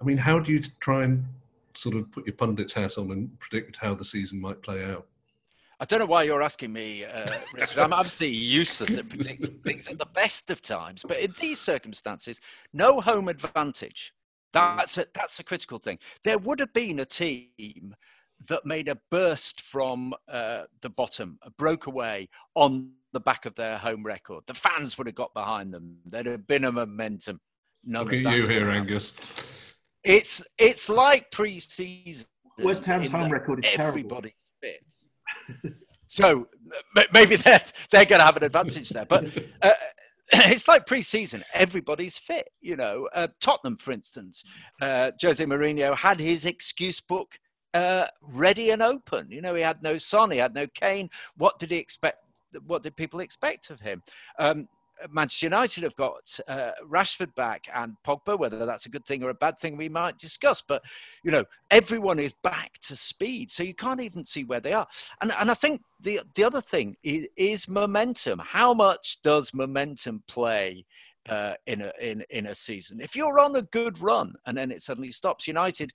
I 0.01 0.04
mean, 0.04 0.18
how 0.18 0.39
do 0.39 0.51
you 0.51 0.62
try 0.80 1.04
and 1.04 1.25
sort 1.74 1.96
of 1.96 2.12
put 2.12 2.25
your 2.25 2.36
pundit's 2.36 2.74
hat 2.74 2.98
on 2.98 3.12
and 3.12 3.39
predict 3.39 3.77
how 3.77 3.94
the 3.96 4.06
season 4.06 4.39
might 4.39 4.62
play 4.62 4.84
out? 4.84 5.08
I 5.80 5.86
don't 5.86 6.00
know 6.00 6.08
why 6.08 6.24
you're 6.24 6.42
asking 6.42 6.74
me, 6.74 7.06
uh, 7.06 7.27
Richard. 7.54 7.80
I'm 7.80 7.94
obviously 7.94 8.30
useless 8.30 8.98
at 8.98 9.10
predicting 9.10 9.60
things 9.63 9.88
at 9.88 10.00
the 10.00 10.08
best 10.08 10.50
of 10.50 10.62
times, 10.62 11.04
but 11.08 11.20
in 11.20 11.36
these 11.39 11.60
circumstances, 11.60 12.42
no 12.74 13.00
home 13.00 13.27
advantage. 13.27 14.13
That's 14.54 14.98
a, 14.98 15.06
that's 15.13 15.39
a 15.39 15.44
critical 15.44 15.77
thing. 15.77 16.00
There 16.24 16.39
would 16.39 16.60
have 16.60 16.74
been 16.74 17.00
a 17.00 17.06
team 17.06 17.96
that 18.48 18.65
made 18.65 18.88
a 18.88 18.98
burst 19.10 19.62
from 19.62 20.13
uh, 20.27 20.63
the 20.82 20.89
bottom, 20.89 21.39
broke 21.58 21.88
away 21.88 22.29
on 22.56 22.91
the 23.13 23.20
back 23.20 23.46
of 23.46 23.56
their 23.56 23.77
home 23.77 24.06
record. 24.06 24.44
The 24.48 24.53
fans 24.53 24.98
would 24.98 25.08
have 25.08 25.15
got 25.15 25.34
behind 25.34 25.74
them. 25.74 25.98
There'd 26.06 26.25
have 26.25 26.48
been 26.48 26.65
a 26.65 26.72
momentum. 26.72 27.39
None 27.84 28.06
Look 28.06 28.13
at 28.13 28.36
you 28.36 28.48
here, 28.48 28.70
Angus. 28.70 29.13
It's 30.03 30.41
it's 30.58 30.89
like 30.89 31.32
pre-season. 31.32 32.27
West 32.60 32.86
Ham's 32.86 33.10
home 33.10 33.32
record 33.32 33.63
is 33.63 33.72
terrible. 33.72 33.89
everybody's 33.89 34.32
fit. 34.62 35.74
so 36.08 36.48
maybe 37.13 37.36
they're 37.36 37.62
they're 37.91 38.06
going 38.06 38.20
to 38.20 38.25
have 38.25 38.38
an 38.38 38.44
advantage 38.44 38.89
there, 38.89 39.06
but. 39.06 39.25
Uh, 39.62 39.72
it's 40.34 40.67
like 40.67 40.86
pre-season. 40.86 41.41
Everybody's 41.53 42.17
fit, 42.17 42.50
you 42.60 42.75
know. 42.75 43.08
Uh, 43.15 43.29
Tottenham, 43.39 43.77
for 43.77 43.94
instance, 43.94 44.44
uh, 44.82 45.12
Jose 45.22 45.44
Mourinho 45.46 45.96
had 45.96 46.20
his 46.20 46.46
excuse 46.46 47.00
book 47.00 47.39
uh, 47.74 48.07
ready 48.21 48.71
and 48.71 48.81
open. 48.81 49.29
You 49.29 49.41
know, 49.41 49.53
he 49.53 49.62
had 49.62 49.83
no 49.83 49.97
Son, 49.97 50.31
he 50.31 50.38
had 50.38 50.55
no 50.55 50.67
Kane. 50.67 51.09
What 51.38 51.59
did 51.59 51.71
he 51.71 51.77
expect? 51.77 52.24
What 52.65 52.83
did 52.83 52.95
people 52.95 53.19
expect 53.19 53.69
of 53.69 53.81
him? 53.81 54.01
Um, 54.39 54.67
Manchester 55.12 55.45
United 55.45 55.83
have 55.83 55.95
got 55.95 56.39
uh, 56.47 56.71
Rashford 56.83 57.33
back 57.36 57.65
and 57.74 57.95
Pogba. 58.05 58.38
Whether 58.38 58.65
that's 58.65 58.86
a 58.86 58.89
good 58.89 59.05
thing 59.05 59.24
or 59.24 59.29
a 59.29 59.36
bad 59.36 59.59
thing, 59.59 59.77
we 59.77 59.89
might 59.89 60.17
discuss. 60.17 60.62
But 60.62 60.83
you 61.24 61.31
know, 61.31 61.45
everyone 61.69 62.19
is 62.19 62.33
back 62.33 62.79
to 62.83 62.95
speed, 62.95 63.51
so 63.51 63.63
you 63.63 63.74
can't 63.74 64.01
even 64.01 64.25
see 64.25 64.43
where 64.43 64.59
they 64.59 64.74
are. 64.74 64.88
And 65.21 65.31
and 65.39 65.51
I 65.51 65.53
think 65.53 65.81
the 66.01 66.21
the 66.36 66.43
other 66.43 66.62
thing 66.62 66.97
is, 67.03 67.27
is 67.36 67.69
momentum. 67.69 68.39
How 68.39 68.74
much 68.74 69.21
does 69.21 69.53
momentum 69.53 70.24
play? 70.27 70.86
Uh, 71.29 71.55
in 71.65 71.81
a 71.81 71.91
in 72.00 72.24
in 72.29 72.45
a 72.45 72.55
season, 72.55 73.01
if 73.01 73.13
you're 73.13 73.38
on 73.38 73.53
a 73.57 73.62
good 73.62 74.01
run 74.01 74.33
and 74.45 74.57
then 74.57 74.71
it 74.71 74.81
suddenly 74.81 75.12
stops, 75.12 75.45
United 75.45 75.91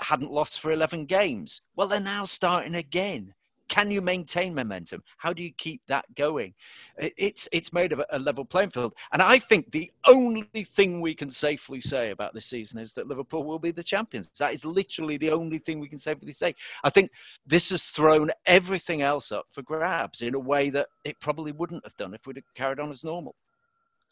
hadn't 0.00 0.32
lost 0.32 0.60
for 0.60 0.70
11 0.70 1.06
games. 1.06 1.60
Well, 1.76 1.88
they're 1.88 2.00
now 2.00 2.24
starting 2.24 2.74
again 2.74 3.34
can 3.68 3.90
you 3.90 4.00
maintain 4.00 4.54
momentum? 4.54 5.02
How 5.18 5.32
do 5.32 5.42
you 5.42 5.52
keep 5.52 5.82
that 5.88 6.06
going? 6.14 6.54
It's 6.96 7.48
it's 7.52 7.72
made 7.72 7.92
of 7.92 8.02
a 8.10 8.18
level 8.18 8.44
playing 8.44 8.70
field, 8.70 8.94
and 9.12 9.22
I 9.22 9.38
think 9.38 9.70
the 9.70 9.92
only 10.06 10.64
thing 10.64 11.00
we 11.00 11.14
can 11.14 11.30
safely 11.30 11.80
say 11.80 12.10
about 12.10 12.34
this 12.34 12.46
season 12.46 12.80
is 12.80 12.94
that 12.94 13.06
Liverpool 13.06 13.44
will 13.44 13.58
be 13.58 13.70
the 13.70 13.82
champions. 13.82 14.30
That 14.38 14.54
is 14.54 14.64
literally 14.64 15.16
the 15.18 15.30
only 15.30 15.58
thing 15.58 15.78
we 15.80 15.88
can 15.88 15.98
safely 15.98 16.32
say. 16.32 16.54
I 16.82 16.90
think 16.90 17.10
this 17.46 17.70
has 17.70 17.84
thrown 17.84 18.30
everything 18.46 19.02
else 19.02 19.30
up 19.30 19.46
for 19.52 19.62
grabs 19.62 20.22
in 20.22 20.34
a 20.34 20.38
way 20.38 20.70
that 20.70 20.88
it 21.04 21.20
probably 21.20 21.52
wouldn't 21.52 21.84
have 21.84 21.96
done 21.96 22.14
if 22.14 22.26
we'd 22.26 22.36
have 22.36 22.54
carried 22.54 22.80
on 22.80 22.90
as 22.90 23.04
normal. 23.04 23.34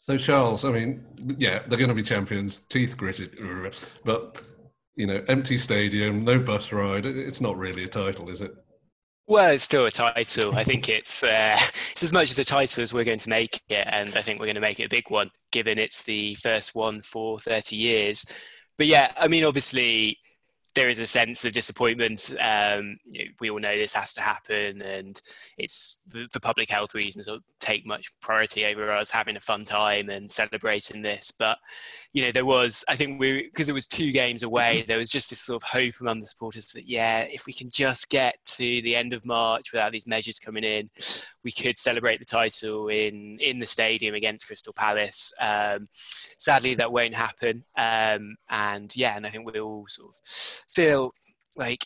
So 0.01 0.17
Charles, 0.17 0.63
I 0.63 0.71
mean, 0.71 1.03
yeah, 1.37 1.63
they're 1.67 1.79
going 1.79 1.89
to 1.89 1.95
be 1.95 2.03
champions, 2.03 2.61
teeth 2.69 2.95
gritted, 2.95 3.39
but 4.05 4.37
you 4.97 5.05
know, 5.05 5.23
empty 5.29 5.57
stadium, 5.57 6.19
no 6.19 6.39
bus 6.39 6.73
ride. 6.73 7.05
It's 7.05 7.39
not 7.39 7.55
really 7.55 7.85
a 7.85 7.87
title, 7.87 8.29
is 8.29 8.41
it? 8.41 8.51
Well, 9.27 9.51
it's 9.51 9.63
still 9.63 9.85
a 9.85 9.91
title. 9.91 10.55
I 10.55 10.63
think 10.63 10.89
it's 10.89 11.23
uh, 11.23 11.57
it's 11.91 12.03
as 12.03 12.11
much 12.11 12.31
as 12.31 12.39
a 12.39 12.43
title 12.43 12.83
as 12.83 12.93
we're 12.93 13.03
going 13.03 13.19
to 13.19 13.29
make 13.29 13.61
it, 13.69 13.87
and 13.89 14.17
I 14.17 14.21
think 14.21 14.39
we're 14.39 14.47
going 14.47 14.55
to 14.55 14.61
make 14.61 14.79
it 14.79 14.85
a 14.85 14.89
big 14.89 15.09
one, 15.09 15.29
given 15.51 15.77
it's 15.77 16.03
the 16.03 16.35
first 16.35 16.75
one 16.75 17.01
for 17.01 17.39
30 17.39 17.75
years. 17.75 18.25
But 18.77 18.87
yeah, 18.87 19.11
I 19.19 19.27
mean, 19.27 19.43
obviously, 19.43 20.17
there 20.77 20.89
is 20.89 20.99
a 20.99 21.07
sense 21.07 21.43
of 21.43 21.53
disappointment. 21.53 22.35
Um, 22.39 22.99
you 23.09 23.25
know, 23.25 23.31
we 23.39 23.49
all 23.49 23.59
know 23.59 23.75
this 23.75 23.95
has 23.95 24.13
to 24.13 24.21
happen, 24.21 24.83
and 24.83 25.19
it's 25.57 26.01
for 26.31 26.39
public 26.39 26.69
health 26.69 26.93
reasons. 26.93 27.27
It'll 27.27 27.39
take 27.59 27.83
much 27.83 28.11
priority 28.21 28.63
over 28.63 28.91
us 28.91 29.09
having 29.09 29.35
a 29.35 29.39
fun 29.39 29.65
time 29.65 30.09
and 30.09 30.31
celebrating 30.31 31.01
this. 31.01 31.31
But 31.31 31.57
you 32.13 32.23
know, 32.23 32.31
there 32.31 32.45
was, 32.45 32.85
I 32.87 32.95
think, 32.95 33.19
we 33.19 33.49
because 33.51 33.69
it 33.69 33.73
was 33.73 33.87
two 33.87 34.11
games 34.11 34.43
away. 34.43 34.85
There 34.87 34.99
was 34.99 35.09
just 35.09 35.31
this 35.31 35.39
sort 35.39 35.63
of 35.63 35.67
hope 35.67 35.95
among 35.99 36.19
the 36.19 36.27
supporters 36.27 36.67
that 36.73 36.87
yeah, 36.87 37.21
if 37.21 37.47
we 37.47 37.53
can 37.53 37.71
just 37.71 38.11
get 38.11 38.46
to 38.57 38.81
the 38.81 38.95
end 38.95 39.13
of 39.13 39.25
March 39.25 39.71
without 39.71 39.91
these 39.91 40.07
measures 40.07 40.39
coming 40.39 40.63
in, 40.63 40.89
we 41.43 41.51
could 41.51 41.79
celebrate 41.79 42.19
the 42.19 42.25
title 42.25 42.89
in 42.89 43.37
in 43.39 43.59
the 43.59 43.65
stadium 43.65 44.15
against 44.15 44.47
Crystal 44.47 44.73
Palace. 44.73 45.31
Um, 45.39 45.87
sadly, 46.37 46.75
that 46.75 46.91
won't 46.91 47.13
happen. 47.13 47.63
Um, 47.77 48.35
and 48.49 48.95
yeah, 48.95 49.15
and 49.15 49.25
I 49.25 49.29
think 49.29 49.51
we 49.51 49.59
all 49.59 49.85
sort 49.87 50.09
of 50.09 50.15
feel 50.67 51.13
like 51.55 51.85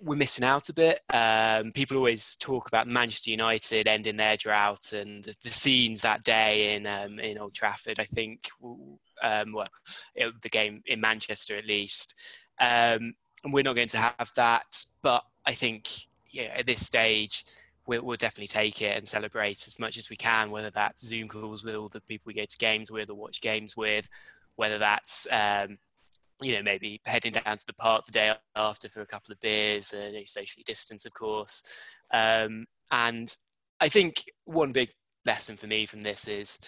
we're 0.00 0.16
missing 0.16 0.44
out 0.44 0.68
a 0.68 0.74
bit. 0.74 1.00
Um, 1.12 1.72
people 1.72 1.96
always 1.96 2.36
talk 2.36 2.68
about 2.68 2.86
Manchester 2.86 3.30
United 3.30 3.88
ending 3.88 4.16
their 4.16 4.36
drought 4.36 4.92
and 4.92 5.24
the, 5.24 5.34
the 5.42 5.50
scenes 5.50 6.02
that 6.02 6.24
day 6.24 6.74
in 6.74 6.86
um, 6.86 7.18
in 7.18 7.38
Old 7.38 7.54
Trafford. 7.54 7.98
I 7.98 8.04
think, 8.04 8.48
um, 9.22 9.52
well, 9.52 9.68
it, 10.14 10.32
the 10.42 10.48
game 10.48 10.82
in 10.86 11.00
Manchester 11.00 11.56
at 11.56 11.66
least, 11.66 12.14
um, 12.60 13.14
and 13.42 13.52
we're 13.52 13.62
not 13.62 13.76
going 13.76 13.88
to 13.88 13.98
have 13.98 14.30
that. 14.36 14.66
But 15.02 15.22
I 15.46 15.52
think, 15.52 15.88
yeah, 16.30 16.54
at 16.56 16.66
this 16.66 16.84
stage, 16.84 17.44
we'll, 17.86 18.02
we'll, 18.02 18.16
definitely 18.16 18.48
take 18.48 18.82
it 18.82 18.96
and 18.96 19.08
celebrate 19.08 19.66
as 19.66 19.78
much 19.78 19.96
as 19.98 20.10
we 20.10 20.16
can, 20.16 20.50
whether 20.50 20.70
that's 20.70 21.06
Zoom 21.06 21.28
calls 21.28 21.64
with 21.64 21.74
all 21.74 21.88
the 21.88 22.00
people 22.00 22.24
we 22.26 22.34
go 22.34 22.44
to 22.44 22.58
games 22.58 22.90
with 22.90 23.10
or 23.10 23.14
watch 23.14 23.40
games 23.40 23.76
with, 23.76 24.08
whether 24.56 24.78
that's 24.78 25.26
um, 25.30 25.78
you 26.40 26.54
know 26.54 26.62
maybe 26.62 27.00
heading 27.04 27.32
down 27.32 27.58
to 27.58 27.66
the 27.66 27.74
park 27.74 28.04
the 28.06 28.12
day 28.12 28.34
after 28.56 28.88
for 28.88 29.02
a 29.02 29.06
couple 29.06 29.32
of 29.32 29.40
beers, 29.40 29.92
uh, 29.92 30.10
socially 30.26 30.64
distance, 30.64 31.04
of 31.04 31.14
course. 31.14 31.62
Um, 32.12 32.66
and 32.90 33.34
I 33.80 33.88
think 33.88 34.24
one 34.44 34.72
big 34.72 34.90
lesson 35.26 35.56
for 35.56 35.66
me 35.66 35.86
from 35.86 36.02
this 36.02 36.28
is 36.28 36.58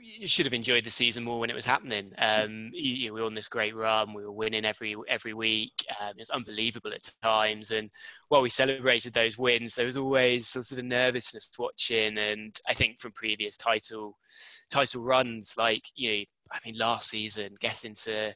you 0.00 0.28
should 0.28 0.46
have 0.46 0.54
enjoyed 0.54 0.84
the 0.84 0.90
season 0.90 1.24
more 1.24 1.40
when 1.40 1.50
it 1.50 1.56
was 1.56 1.66
happening. 1.66 2.12
Um, 2.18 2.70
you, 2.72 2.94
you, 2.94 3.14
we 3.14 3.20
were 3.20 3.26
on 3.26 3.34
this 3.34 3.48
great 3.48 3.74
run. 3.74 4.14
We 4.14 4.24
were 4.24 4.32
winning 4.32 4.64
every 4.64 4.96
every 5.08 5.34
week. 5.34 5.84
Um, 6.00 6.10
it 6.10 6.20
was 6.20 6.30
unbelievable 6.30 6.92
at 6.92 7.10
times. 7.22 7.70
And 7.70 7.90
while 8.28 8.42
we 8.42 8.50
celebrated 8.50 9.12
those 9.12 9.38
wins, 9.38 9.74
there 9.74 9.86
was 9.86 9.96
always 9.96 10.48
sort 10.48 10.70
of 10.72 10.78
a 10.78 10.82
nervousness 10.82 11.50
watching. 11.58 12.18
And 12.18 12.58
I 12.68 12.74
think 12.74 13.00
from 13.00 13.12
previous 13.12 13.56
title 13.56 14.18
title 14.70 15.02
runs, 15.02 15.54
like 15.56 15.82
you 15.94 16.10
know, 16.10 16.24
I 16.52 16.58
mean, 16.64 16.78
last 16.78 17.10
season, 17.10 17.56
getting 17.60 17.94
to 18.04 18.34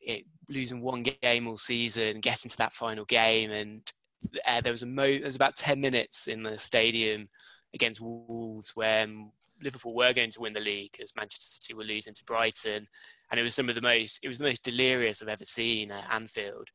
it, 0.00 0.24
losing 0.48 0.80
one 0.80 1.02
game 1.02 1.48
all 1.48 1.56
season, 1.56 2.20
getting 2.20 2.50
to 2.50 2.56
that 2.58 2.72
final 2.72 3.04
game, 3.04 3.50
and 3.50 3.92
uh, 4.46 4.60
there 4.60 4.72
was 4.72 4.82
a 4.82 4.86
mo- 4.86 5.06
there 5.06 5.24
was 5.24 5.36
about 5.36 5.56
ten 5.56 5.80
minutes 5.80 6.28
in 6.28 6.42
the 6.42 6.58
stadium 6.58 7.28
against 7.74 8.00
Wolves 8.00 8.72
when 8.74 9.30
Liverpool 9.64 9.94
were 9.94 10.12
going 10.12 10.30
to 10.30 10.40
win 10.40 10.52
the 10.52 10.60
league 10.60 10.96
as 11.02 11.16
Manchester 11.16 11.62
City 11.62 11.74
were 11.74 11.84
losing 11.84 12.14
to 12.14 12.24
Brighton, 12.24 12.86
and 13.30 13.40
it 13.40 13.42
was 13.42 13.54
some 13.54 13.68
of 13.68 13.74
the 13.74 13.82
most 13.82 14.20
it 14.22 14.28
was 14.28 14.38
the 14.38 14.44
most 14.44 14.62
delirious 14.62 15.22
I've 15.22 15.28
ever 15.28 15.44
seen 15.44 15.90
at 15.90 16.12
Anfield. 16.12 16.68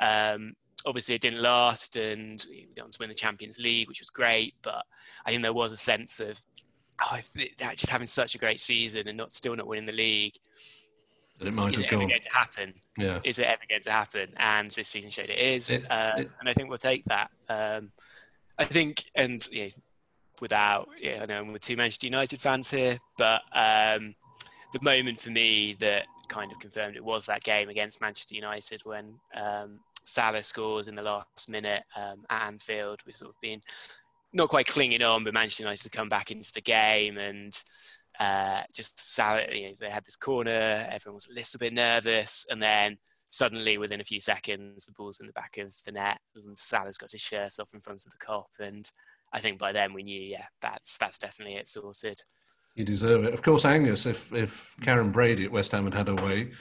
Um, 0.00 0.54
obviously, 0.86 1.14
it 1.14 1.20
didn't 1.20 1.42
last, 1.42 1.96
and 1.96 2.44
we 2.48 2.68
got 2.76 2.84
on 2.84 2.90
to 2.90 2.98
win 3.00 3.08
the 3.08 3.14
Champions 3.14 3.58
League, 3.58 3.88
which 3.88 4.00
was 4.00 4.10
great. 4.10 4.54
But 4.62 4.84
I 5.24 5.30
think 5.30 5.42
there 5.42 5.52
was 5.52 5.72
a 5.72 5.76
sense 5.76 6.20
of 6.20 6.38
oh, 7.02 7.18
just 7.58 7.90
having 7.90 8.06
such 8.06 8.34
a 8.34 8.38
great 8.38 8.60
season 8.60 9.08
and 9.08 9.16
not 9.16 9.32
still 9.32 9.56
not 9.56 9.66
winning 9.66 9.86
the 9.86 9.92
league. 9.92 10.34
That 11.38 11.48
it 11.48 11.52
might 11.52 11.70
is 11.70 11.78
have 11.78 11.90
gone. 11.90 12.08
going 12.08 12.20
to 12.20 12.32
happen? 12.32 12.74
Yeah. 12.96 13.20
Is 13.24 13.38
it 13.40 13.46
ever 13.46 13.62
going 13.68 13.82
to 13.82 13.90
happen? 13.90 14.30
And 14.36 14.70
this 14.70 14.88
season 14.88 15.10
showed 15.10 15.30
it 15.30 15.38
is, 15.38 15.70
it, 15.70 15.90
uh, 15.90 16.12
it, 16.16 16.30
and 16.38 16.48
I 16.48 16.52
think 16.52 16.68
we'll 16.68 16.78
take 16.78 17.04
that. 17.06 17.30
Um, 17.48 17.90
I 18.56 18.64
think, 18.64 19.04
and 19.16 19.46
yeah, 19.50 19.68
without, 20.44 20.90
yeah, 21.00 21.20
I 21.22 21.26
know 21.26 21.38
I'm 21.38 21.52
with 21.52 21.62
two 21.62 21.74
Manchester 21.74 22.06
United 22.06 22.38
fans 22.38 22.70
here, 22.70 22.98
but 23.16 23.40
um, 23.54 24.14
the 24.74 24.78
moment 24.82 25.18
for 25.18 25.30
me 25.30 25.74
that 25.80 26.04
kind 26.28 26.52
of 26.52 26.58
confirmed 26.58 26.96
it 26.96 27.02
was 27.02 27.24
that 27.24 27.42
game 27.42 27.70
against 27.70 28.02
Manchester 28.02 28.34
United 28.34 28.82
when 28.84 29.14
um, 29.34 29.80
Salah 30.04 30.42
scores 30.42 30.86
in 30.86 30.96
the 30.96 31.02
last 31.02 31.48
minute 31.48 31.82
um, 31.96 32.26
at 32.28 32.46
Anfield. 32.46 33.00
We've 33.06 33.14
sort 33.14 33.30
of 33.30 33.40
been 33.40 33.62
not 34.34 34.50
quite 34.50 34.66
clinging 34.66 35.00
on, 35.00 35.24
but 35.24 35.32
Manchester 35.32 35.62
United 35.62 35.90
come 35.92 36.10
back 36.10 36.30
into 36.30 36.52
the 36.52 36.60
game 36.60 37.16
and 37.16 37.58
uh, 38.20 38.64
just 38.70 39.00
Salah, 39.00 39.46
you 39.50 39.68
know, 39.68 39.74
they 39.80 39.88
had 39.88 40.04
this 40.04 40.16
corner, 40.16 40.86
everyone 40.90 41.14
was 41.14 41.30
a 41.30 41.34
little 41.34 41.58
bit 41.58 41.72
nervous, 41.72 42.44
and 42.50 42.62
then 42.62 42.98
suddenly 43.30 43.78
within 43.78 44.02
a 44.02 44.04
few 44.04 44.20
seconds, 44.20 44.84
the 44.84 44.92
ball's 44.92 45.20
in 45.20 45.26
the 45.26 45.32
back 45.32 45.56
of 45.56 45.74
the 45.86 45.92
net, 45.92 46.18
and 46.36 46.58
Salah's 46.58 46.98
got 46.98 47.12
his 47.12 47.22
shirt 47.22 47.58
off 47.58 47.72
in 47.72 47.80
front 47.80 48.04
of 48.04 48.12
the 48.12 48.24
Kop 48.26 48.44
and 48.60 48.90
I 49.34 49.40
think 49.40 49.58
by 49.58 49.72
then 49.72 49.92
we 49.92 50.04
knew, 50.04 50.20
yeah, 50.20 50.46
that's 50.62 50.96
that's 50.96 51.18
definitely 51.18 51.56
it 51.56 51.68
sorted. 51.68 52.22
You 52.76 52.84
deserve 52.84 53.24
it, 53.24 53.34
of 53.34 53.42
course, 53.42 53.64
Angus. 53.64 54.06
If 54.06 54.32
if 54.32 54.76
Karren 54.80 55.12
Brady 55.12 55.44
at 55.44 55.52
West 55.52 55.72
Ham 55.72 55.84
had 55.84 55.94
had 55.94 56.08
a 56.08 56.14
way, 56.14 56.52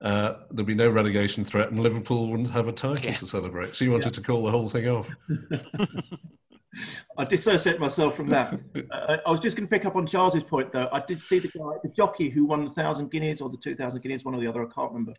uh, 0.00 0.34
there'd 0.50 0.66
be 0.66 0.74
no 0.74 0.88
relegation 0.88 1.44
threat, 1.44 1.70
and 1.70 1.80
Liverpool 1.80 2.28
wouldn't 2.28 2.50
have 2.50 2.66
a 2.68 2.72
title 2.72 2.98
yeah. 2.98 3.14
to 3.14 3.26
celebrate. 3.26 3.74
So 3.74 3.84
you 3.84 3.92
wanted 3.92 4.06
yeah. 4.06 4.10
to 4.10 4.20
call 4.20 4.42
the 4.42 4.50
whole 4.50 4.68
thing 4.68 4.88
off. 4.88 5.08
I 7.18 7.24
dissociate 7.24 7.80
myself 7.80 8.14
from 8.16 8.28
that. 8.28 8.60
Uh, 8.90 9.18
I 9.26 9.30
was 9.30 9.40
just 9.40 9.56
going 9.56 9.66
to 9.66 9.70
pick 9.70 9.84
up 9.84 9.96
on 9.96 10.06
Charles's 10.06 10.44
point, 10.44 10.70
though. 10.70 10.88
I 10.92 11.00
did 11.00 11.20
see 11.20 11.38
the 11.38 11.48
guy, 11.48 11.70
the 11.82 11.88
jockey 11.88 12.30
who 12.30 12.44
won 12.44 12.64
the 12.64 12.70
thousand 12.70 13.10
guineas 13.10 13.40
or 13.40 13.48
the 13.48 13.56
two 13.56 13.74
thousand 13.76 14.02
guineas, 14.02 14.24
one 14.24 14.34
or 14.34 14.40
the 14.40 14.46
other, 14.46 14.62
I 14.62 14.72
can't 14.72 14.92
remember, 14.92 15.14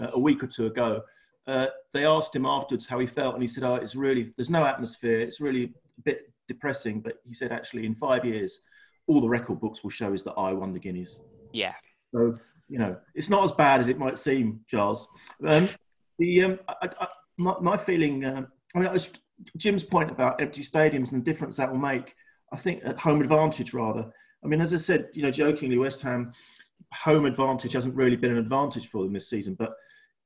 uh, 0.00 0.10
a 0.12 0.18
week 0.18 0.42
or 0.42 0.46
two 0.46 0.66
ago. 0.66 1.02
uh, 1.46 1.66
they 1.92 2.06
asked 2.06 2.34
him 2.34 2.46
afterwards 2.46 2.86
how 2.86 2.98
he 2.98 3.06
felt, 3.06 3.34
and 3.34 3.42
he 3.42 3.48
said, 3.48 3.64
"Oh, 3.64 3.74
it's 3.74 3.94
really 3.94 4.32
there's 4.36 4.50
no 4.50 4.64
atmosphere. 4.64 5.20
It's 5.20 5.40
really 5.40 5.64
a 5.98 6.02
bit 6.02 6.32
depressing." 6.48 7.00
But 7.00 7.16
he 7.24 7.34
said, 7.34 7.52
"Actually, 7.52 7.86
in 7.86 7.94
five 7.94 8.24
years, 8.24 8.60
all 9.06 9.20
the 9.20 9.28
record 9.28 9.60
books 9.60 9.82
will 9.82 9.90
show 9.90 10.12
is 10.12 10.22
that 10.24 10.32
I 10.32 10.52
won 10.52 10.72
the 10.72 10.78
Guineas." 10.78 11.20
Yeah. 11.52 11.74
So 12.14 12.34
you 12.68 12.78
know, 12.78 12.96
it's 13.14 13.28
not 13.28 13.44
as 13.44 13.52
bad 13.52 13.80
as 13.80 13.88
it 13.88 13.98
might 13.98 14.18
seem, 14.18 14.60
Charles. 14.68 15.06
Um, 15.46 15.68
the 16.18 16.42
um, 16.44 16.58
I, 16.68 16.88
I, 17.00 17.06
my, 17.36 17.54
my, 17.60 17.76
feeling, 17.76 18.24
um, 18.24 18.48
I 18.74 18.78
mean, 18.78 18.92
was, 18.92 19.10
Jim's 19.56 19.84
point 19.84 20.10
about 20.10 20.40
empty 20.40 20.62
stadiums 20.62 21.12
and 21.12 21.20
the 21.20 21.30
difference 21.30 21.56
that 21.56 21.70
will 21.70 21.78
make. 21.78 22.14
I 22.52 22.56
think 22.56 22.82
at 22.84 22.98
home 22.98 23.20
advantage 23.20 23.74
rather. 23.74 24.10
I 24.44 24.46
mean, 24.46 24.60
as 24.60 24.72
I 24.72 24.76
said, 24.76 25.08
you 25.12 25.22
know, 25.22 25.30
jokingly, 25.30 25.78
West 25.78 26.00
Ham 26.02 26.32
home 26.92 27.26
advantage 27.26 27.72
hasn't 27.72 27.94
really 27.94 28.16
been 28.16 28.30
an 28.30 28.38
advantage 28.38 28.88
for 28.88 29.02
them 29.02 29.12
this 29.12 29.28
season, 29.28 29.54
but 29.54 29.74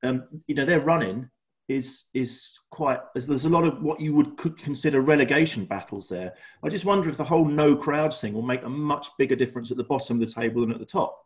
um, 0.03 0.23
you 0.47 0.55
know, 0.55 0.65
they're 0.65 0.79
running 0.79 1.29
is 1.69 2.05
is 2.15 2.59
quite. 2.71 2.99
There's 3.13 3.45
a 3.45 3.49
lot 3.49 3.63
of 3.63 3.81
what 3.81 4.01
you 4.01 4.13
would 4.15 4.35
could 4.37 4.57
consider 4.57 5.01
relegation 5.01 5.65
battles 5.65 6.09
there. 6.09 6.33
I 6.63 6.69
just 6.69 6.83
wonder 6.83 7.09
if 7.09 7.17
the 7.17 7.23
whole 7.23 7.45
no 7.45 7.75
crowd 7.75 8.13
thing 8.13 8.33
will 8.33 8.41
make 8.41 8.63
a 8.63 8.69
much 8.69 9.07
bigger 9.17 9.35
difference 9.35 9.69
at 9.71 9.77
the 9.77 9.83
bottom 9.83 10.21
of 10.21 10.27
the 10.27 10.33
table 10.33 10.61
than 10.61 10.71
at 10.71 10.79
the 10.79 10.85
top, 10.85 11.17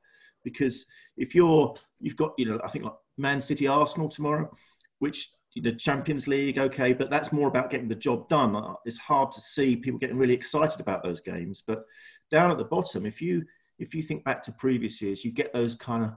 because 0.44 0.86
if 1.18 1.34
you're 1.34 1.74
you've 2.00 2.18
got 2.18 2.34
you 2.38 2.46
know 2.46 2.60
I 2.64 2.68
think 2.68 2.84
like 2.84 2.94
Man 3.18 3.40
City 3.40 3.68
Arsenal 3.68 4.10
tomorrow, 4.10 4.52
which 5.00 5.32
the 5.56 5.72
Champions 5.72 6.28
League, 6.28 6.58
okay, 6.58 6.94
but 6.94 7.10
that's 7.10 7.32
more 7.32 7.48
about 7.48 7.70
getting 7.70 7.88
the 7.88 7.96
job 7.96 8.28
done. 8.28 8.56
Uh, 8.56 8.74
it's 8.86 8.98
hard 8.98 9.32
to 9.32 9.40
see 9.40 9.76
people 9.76 10.00
getting 10.00 10.18
really 10.18 10.34
excited 10.34 10.80
about 10.80 11.04
those 11.04 11.22
games. 11.22 11.64
But 11.66 11.86
down 12.32 12.52
at 12.52 12.58
the 12.58 12.66
bottom, 12.66 13.06
if 13.06 13.22
you 13.22 13.44
if 13.80 13.96
you 13.96 14.02
think 14.02 14.26
back 14.26 14.44
to 14.44 14.52
previous 14.52 15.02
years, 15.02 15.24
you 15.24 15.32
get 15.32 15.54
those 15.54 15.76
kind 15.76 16.04
of 16.04 16.12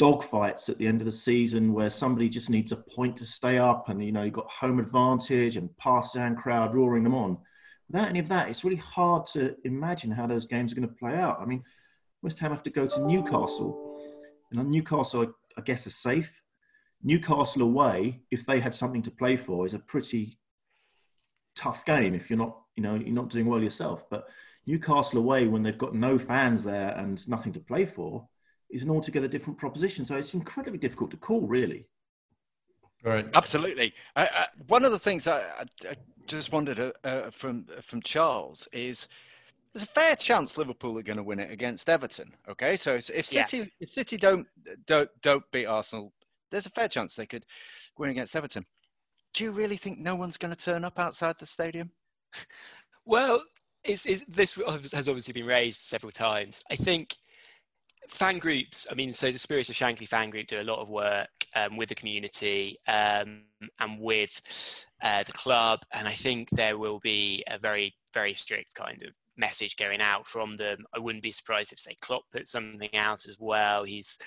dogfights 0.00 0.68
at 0.68 0.78
the 0.78 0.86
end 0.86 1.00
of 1.00 1.04
the 1.04 1.12
season 1.12 1.72
where 1.72 1.90
somebody 1.90 2.28
just 2.28 2.50
needs 2.50 2.72
a 2.72 2.76
point 2.76 3.16
to 3.16 3.26
stay 3.26 3.58
up, 3.58 3.88
and 3.88 4.04
you 4.04 4.12
know 4.12 4.22
you've 4.22 4.34
got 4.34 4.50
home 4.50 4.78
advantage 4.78 5.56
and 5.56 5.76
partisan 5.76 6.36
crowd 6.36 6.74
roaring 6.74 7.04
them 7.04 7.14
on. 7.14 7.38
Without 7.88 8.08
any 8.08 8.18
of 8.18 8.28
that, 8.28 8.48
it's 8.48 8.64
really 8.64 8.76
hard 8.76 9.26
to 9.26 9.54
imagine 9.64 10.10
how 10.10 10.26
those 10.26 10.46
games 10.46 10.72
are 10.72 10.76
going 10.76 10.88
to 10.88 10.94
play 10.94 11.14
out. 11.14 11.40
I 11.40 11.44
mean, 11.44 11.62
West 12.22 12.38
Ham 12.38 12.50
have 12.50 12.62
to 12.62 12.70
go 12.70 12.86
to 12.86 13.06
Newcastle, 13.06 14.00
and 14.50 14.70
Newcastle, 14.70 15.32
I 15.56 15.60
guess, 15.60 15.86
are 15.86 15.90
safe 15.90 16.30
Newcastle 17.04 17.62
away, 17.62 18.22
if 18.30 18.46
they 18.46 18.58
had 18.58 18.74
something 18.74 19.02
to 19.02 19.10
play 19.10 19.36
for, 19.36 19.66
is 19.66 19.74
a 19.74 19.78
pretty 19.78 20.38
tough 21.54 21.84
game 21.84 22.14
if 22.14 22.30
you're 22.30 22.38
not, 22.38 22.58
you 22.76 22.82
know, 22.82 22.94
you're 22.94 23.14
not 23.14 23.28
doing 23.28 23.46
well 23.46 23.62
yourself. 23.62 24.08
But 24.08 24.26
Newcastle 24.66 25.18
away, 25.18 25.46
when 25.46 25.62
they've 25.62 25.76
got 25.76 25.94
no 25.94 26.18
fans 26.18 26.64
there 26.64 26.96
and 26.96 27.26
nothing 27.28 27.52
to 27.52 27.60
play 27.60 27.84
for, 27.84 28.26
is 28.70 28.82
an 28.82 28.90
altogether 28.90 29.28
different 29.28 29.58
proposition. 29.58 30.04
So 30.04 30.16
it's 30.16 30.34
incredibly 30.34 30.78
difficult 30.78 31.10
to 31.12 31.16
call, 31.16 31.42
really. 31.42 31.86
Right. 33.02 33.26
Absolutely. 33.34 33.92
one 34.66 34.84
of 34.84 34.92
the 34.92 34.98
things 34.98 35.28
I, 35.28 35.42
I 35.88 35.94
just 36.26 36.52
wondered 36.52 36.78
uh, 36.78 36.92
uh, 37.06 37.30
from 37.30 37.66
from 37.82 38.00
Charles 38.00 38.66
is 38.72 39.08
there's 39.72 39.82
a 39.82 39.86
fair 39.86 40.16
chance 40.16 40.56
Liverpool 40.56 40.98
are 40.98 41.02
going 41.02 41.18
to 41.18 41.22
win 41.22 41.38
it 41.38 41.50
against 41.50 41.90
Everton. 41.90 42.32
Okay, 42.48 42.76
so 42.76 42.94
if 42.94 43.26
City 43.26 43.58
yeah. 43.58 43.64
if 43.80 43.90
City 43.90 44.16
don't 44.16 44.46
don't 44.86 45.10
don't 45.20 45.44
beat 45.52 45.66
Arsenal 45.66 46.14
there's 46.54 46.66
a 46.66 46.70
fair 46.70 46.88
chance 46.88 47.16
they 47.16 47.26
could 47.26 47.44
win 47.98 48.10
against 48.10 48.36
Everton. 48.36 48.64
Do 49.34 49.42
you 49.42 49.50
really 49.50 49.76
think 49.76 49.98
no 49.98 50.14
one's 50.14 50.36
going 50.36 50.54
to 50.54 50.64
turn 50.64 50.84
up 50.84 50.98
outside 51.00 51.34
the 51.38 51.46
stadium? 51.46 51.90
well, 53.04 53.42
it's, 53.82 54.06
it's, 54.06 54.24
this 54.26 54.54
has 54.92 55.08
obviously 55.08 55.32
been 55.32 55.46
raised 55.46 55.80
several 55.80 56.12
times. 56.12 56.62
I 56.70 56.76
think 56.76 57.16
fan 58.08 58.38
groups, 58.38 58.86
I 58.90 58.94
mean, 58.94 59.12
so 59.12 59.30
the 59.30 59.38
Spirits 59.38 59.68
of 59.68 59.76
Shankly 59.76 60.08
fan 60.08 60.30
group 60.30 60.46
do 60.46 60.60
a 60.60 60.62
lot 60.62 60.80
of 60.80 60.90
work 60.90 61.28
um, 61.56 61.76
with 61.76 61.88
the 61.88 61.94
community 61.94 62.78
um, 62.86 63.44
and 63.80 64.00
with 64.00 64.40
uh, 65.02 65.22
the 65.22 65.32
club. 65.32 65.80
And 65.92 66.08
I 66.08 66.12
think 66.12 66.50
there 66.50 66.78
will 66.78 67.00
be 67.00 67.44
a 67.46 67.58
very, 67.58 67.94
very 68.12 68.34
strict 68.34 68.74
kind 68.74 69.02
of 69.02 69.10
message 69.36 69.76
going 69.76 70.00
out 70.00 70.26
from 70.26 70.54
them. 70.54 70.84
I 70.94 70.98
wouldn't 70.98 71.24
be 71.24 71.32
surprised 71.32 71.72
if, 71.72 71.78
say, 71.78 71.94
Klopp 72.00 72.24
put 72.32 72.46
something 72.46 72.94
out 72.94 73.26
as 73.26 73.36
well. 73.38 73.84
He's 73.84 74.18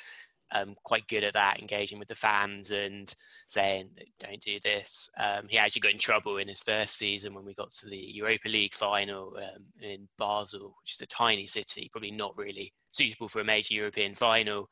um, 0.51 0.75
quite 0.83 1.07
good 1.07 1.23
at 1.23 1.33
that, 1.33 1.61
engaging 1.61 1.99
with 1.99 2.07
the 2.07 2.15
fans 2.15 2.71
and 2.71 3.13
saying, 3.47 3.89
"Don't 4.19 4.41
do 4.41 4.59
this." 4.63 5.09
Um, 5.17 5.47
he 5.49 5.57
actually 5.57 5.81
got 5.81 5.91
in 5.91 5.97
trouble 5.97 6.37
in 6.37 6.47
his 6.47 6.61
first 6.61 6.97
season 6.97 7.33
when 7.33 7.45
we 7.45 7.53
got 7.53 7.71
to 7.71 7.89
the 7.89 7.97
Europa 7.97 8.47
League 8.47 8.73
final 8.73 9.35
um, 9.37 9.65
in 9.81 10.07
Basel, 10.17 10.75
which 10.81 10.93
is 10.93 11.01
a 11.01 11.07
tiny 11.07 11.45
city, 11.45 11.89
probably 11.91 12.11
not 12.11 12.37
really 12.37 12.73
suitable 12.91 13.27
for 13.27 13.41
a 13.41 13.45
major 13.45 13.73
European 13.73 14.15
final. 14.15 14.69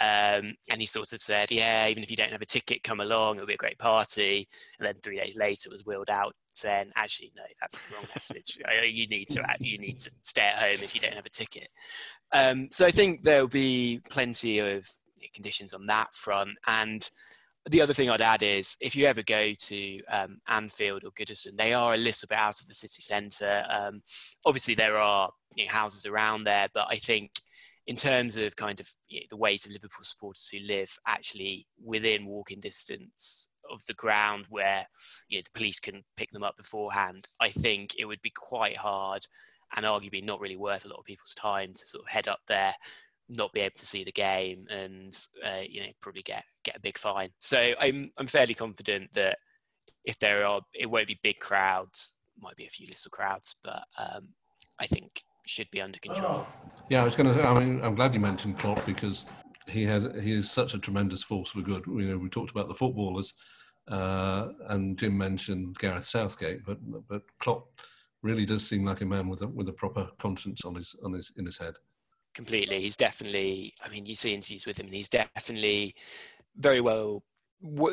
Um, 0.00 0.54
and 0.70 0.80
he 0.80 0.86
sort 0.86 1.12
of 1.12 1.20
said, 1.20 1.50
"Yeah, 1.50 1.88
even 1.88 2.02
if 2.02 2.10
you 2.10 2.16
don't 2.16 2.32
have 2.32 2.42
a 2.42 2.46
ticket, 2.46 2.82
come 2.82 3.00
along. 3.00 3.36
It'll 3.36 3.46
be 3.46 3.54
a 3.54 3.58
great 3.58 3.78
party." 3.78 4.48
And 4.78 4.86
then 4.86 4.94
three 5.02 5.18
days 5.18 5.36
later, 5.36 5.68
it 5.68 5.72
was 5.72 5.84
wheeled 5.84 6.10
out 6.10 6.34
saying, 6.54 6.90
"Actually, 6.96 7.32
no, 7.36 7.42
that's 7.60 7.78
the 7.86 7.94
wrong 7.94 8.06
message. 8.14 8.58
you 8.84 9.06
need 9.08 9.28
to 9.28 9.44
you 9.60 9.78
need 9.78 9.98
to 10.00 10.10
stay 10.22 10.42
at 10.42 10.56
home 10.56 10.82
if 10.82 10.94
you 10.94 11.00
don't 11.00 11.14
have 11.14 11.26
a 11.26 11.30
ticket." 11.30 11.68
Um, 12.32 12.68
so 12.70 12.86
I 12.86 12.90
think 12.90 13.22
there'll 13.22 13.48
be 13.48 14.00
plenty 14.10 14.58
of 14.58 14.86
conditions 15.32 15.72
on 15.72 15.86
that 15.86 16.14
front. 16.14 16.56
And 16.66 17.08
the 17.68 17.80
other 17.80 17.92
thing 17.92 18.08
I'd 18.08 18.22
add 18.22 18.42
is 18.42 18.76
if 18.80 18.96
you 18.96 19.06
ever 19.06 19.22
go 19.22 19.52
to 19.52 20.00
um, 20.10 20.40
Anfield 20.48 21.04
or 21.04 21.10
Goodison, 21.10 21.56
they 21.56 21.74
are 21.74 21.94
a 21.94 21.98
little 21.98 22.26
bit 22.26 22.38
out 22.38 22.60
of 22.60 22.66
the 22.66 22.74
city 22.74 23.02
centre. 23.02 23.64
Um, 23.68 24.02
obviously, 24.44 24.74
there 24.74 24.96
are 24.96 25.30
you 25.54 25.66
know, 25.66 25.72
houses 25.72 26.06
around 26.06 26.44
there, 26.44 26.68
but 26.72 26.86
I 26.88 26.96
think 26.96 27.32
in 27.86 27.96
terms 27.96 28.36
of 28.36 28.54
kind 28.56 28.80
of 28.80 28.88
you 29.08 29.20
know, 29.20 29.26
the 29.30 29.36
ways 29.36 29.64
of 29.64 29.72
Liverpool 29.72 30.04
supporters 30.04 30.48
who 30.48 30.60
live 30.66 30.96
actually 31.06 31.66
within 31.82 32.26
walking 32.26 32.60
distance 32.60 33.48
of 33.70 33.84
the 33.86 33.94
ground 33.94 34.46
where 34.48 34.86
you 35.28 35.38
know, 35.38 35.42
the 35.42 35.58
police 35.58 35.80
can 35.80 36.04
pick 36.16 36.30
them 36.30 36.42
up 36.42 36.56
beforehand, 36.56 37.28
I 37.40 37.50
think 37.50 37.94
it 37.98 38.04
would 38.04 38.22
be 38.22 38.30
quite 38.30 38.76
hard 38.76 39.26
and 39.76 39.84
arguably 39.84 40.24
not 40.24 40.40
really 40.40 40.56
worth 40.56 40.84
a 40.84 40.88
lot 40.88 40.98
of 40.98 41.04
people's 41.04 41.34
time 41.34 41.72
to 41.74 41.86
sort 41.86 42.04
of 42.04 42.10
head 42.10 42.28
up 42.28 42.40
there 42.48 42.74
not 43.28 43.52
be 43.52 43.60
able 43.60 43.76
to 43.76 43.86
see 43.86 44.04
the 44.04 44.12
game 44.12 44.66
and 44.70 45.16
uh, 45.44 45.62
you 45.68 45.80
know 45.80 45.88
probably 46.00 46.22
get 46.22 46.44
get 46.64 46.76
a 46.76 46.80
big 46.80 46.98
fine. 46.98 47.30
So 47.40 47.74
I'm 47.80 48.10
I'm 48.18 48.26
fairly 48.26 48.54
confident 48.54 49.12
that 49.14 49.38
if 50.04 50.18
there 50.18 50.46
are 50.46 50.60
it 50.74 50.86
won't 50.86 51.06
be 51.06 51.18
big 51.22 51.38
crowds, 51.38 52.14
might 52.40 52.56
be 52.56 52.64
a 52.64 52.70
few 52.70 52.86
little 52.86 53.10
crowds, 53.10 53.56
but 53.62 53.84
um, 53.98 54.28
I 54.78 54.86
think 54.86 55.22
should 55.46 55.70
be 55.70 55.80
under 55.80 55.98
control. 55.98 56.46
Yeah, 56.88 57.02
I 57.02 57.04
was 57.04 57.16
going 57.16 57.34
to. 57.34 57.48
I 57.48 57.58
mean, 57.58 57.82
I'm 57.82 57.94
glad 57.94 58.14
you 58.14 58.20
mentioned 58.20 58.58
Klopp 58.58 58.84
because 58.86 59.26
he 59.66 59.84
has 59.84 60.04
he 60.22 60.32
is 60.32 60.50
such 60.50 60.74
a 60.74 60.78
tremendous 60.78 61.22
force 61.22 61.50
for 61.50 61.60
good. 61.60 61.84
You 61.86 62.10
know, 62.10 62.18
we 62.18 62.28
talked 62.28 62.50
about 62.50 62.68
the 62.68 62.74
footballers, 62.74 63.34
uh, 63.88 64.48
and 64.68 64.98
Jim 64.98 65.16
mentioned 65.16 65.78
Gareth 65.78 66.06
Southgate, 66.06 66.64
but 66.64 66.78
but 67.08 67.22
Klopp 67.38 67.68
really 68.22 68.46
does 68.46 68.66
seem 68.66 68.84
like 68.84 69.00
a 69.00 69.06
man 69.06 69.28
with 69.28 69.42
a 69.42 69.48
with 69.48 69.68
a 69.68 69.72
proper 69.72 70.08
conscience 70.18 70.64
on 70.64 70.74
his 70.74 70.94
on 71.04 71.12
his 71.12 71.32
in 71.36 71.46
his 71.46 71.58
head 71.58 71.74
completely. 72.38 72.78
He's 72.78 72.96
definitely, 72.96 73.74
I 73.84 73.88
mean, 73.88 74.06
you 74.06 74.14
see 74.14 74.32
interviews 74.32 74.64
with 74.64 74.78
him, 74.78 74.86
and 74.86 74.94
he's 74.94 75.08
definitely 75.08 75.96
very 76.56 76.80
well. 76.80 77.24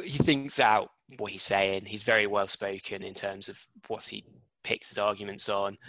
He 0.03 0.19
thinks 0.19 0.60
out 0.60 0.89
what 1.17 1.31
he's 1.31 1.41
saying. 1.41 1.86
He's 1.86 2.03
very 2.03 2.27
well 2.27 2.45
spoken 2.45 3.01
in 3.01 3.15
terms 3.15 3.49
of 3.49 3.60
what 3.88 4.03
he 4.03 4.23
picks 4.63 4.89
his 4.89 4.99
arguments 4.99 5.49
on. 5.49 5.79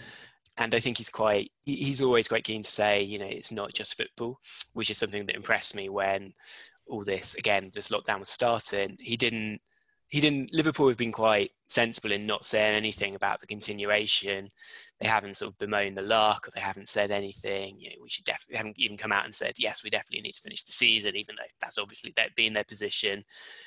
And 0.57 0.75
I 0.75 0.79
think 0.79 0.97
he's 0.97 1.11
quite, 1.11 1.53
he's 1.67 2.01
always 2.01 2.29
quite 2.29 2.45
keen 2.45 2.63
to 2.63 2.71
say, 2.71 3.03
you 3.03 3.19
know, 3.19 3.27
it's 3.27 3.53
not 3.53 3.75
just 3.75 3.99
football, 3.99 4.41
which 4.73 4.89
is 4.89 4.97
something 4.97 5.27
that 5.27 5.37
impressed 5.37 5.77
me 5.77 5.91
when 5.91 6.33
all 6.87 7.05
this, 7.05 7.35
again, 7.35 7.71
this 7.75 7.91
lockdown 7.91 8.21
was 8.21 8.31
starting. 8.31 8.97
He 8.99 9.19
didn't, 9.19 9.61
he 10.09 10.19
didn't. 10.19 10.55
Liverpool 10.55 10.89
have 10.89 10.97
been 10.97 11.13
quite 11.13 11.51
sensible 11.67 12.13
in 12.13 12.27
not 12.27 12.45
saying 12.45 12.77
anything 12.77 13.15
about 13.15 13.41
the 13.41 13.47
continuation. 13.47 14.51
They 15.01 15.07
haven't 15.07 15.37
sort 15.37 15.53
of 15.53 15.59
bemoaned 15.59 15.97
the 15.97 16.03
luck, 16.03 16.47
or 16.47 16.51
they 16.55 16.61
haven't 16.61 16.89
said 16.89 17.11
anything. 17.11 17.79
You 17.79 17.91
know, 17.91 17.97
we 18.03 18.09
should 18.09 18.25
definitely 18.25 18.57
haven't 18.57 18.79
even 18.79 18.97
come 18.97 19.13
out 19.13 19.25
and 19.25 19.35
said 19.35 19.55
yes, 19.59 19.83
we 19.83 19.91
definitely 19.91 20.23
need 20.23 20.33
to 20.33 20.41
finish 20.41 20.63
the 20.65 20.73
season, 20.73 21.17
even 21.17 21.37
though 21.37 21.47
that's 21.61 21.79
obviously 21.79 22.15
being 22.37 22.53
their 22.53 22.65
position. 22.65 23.25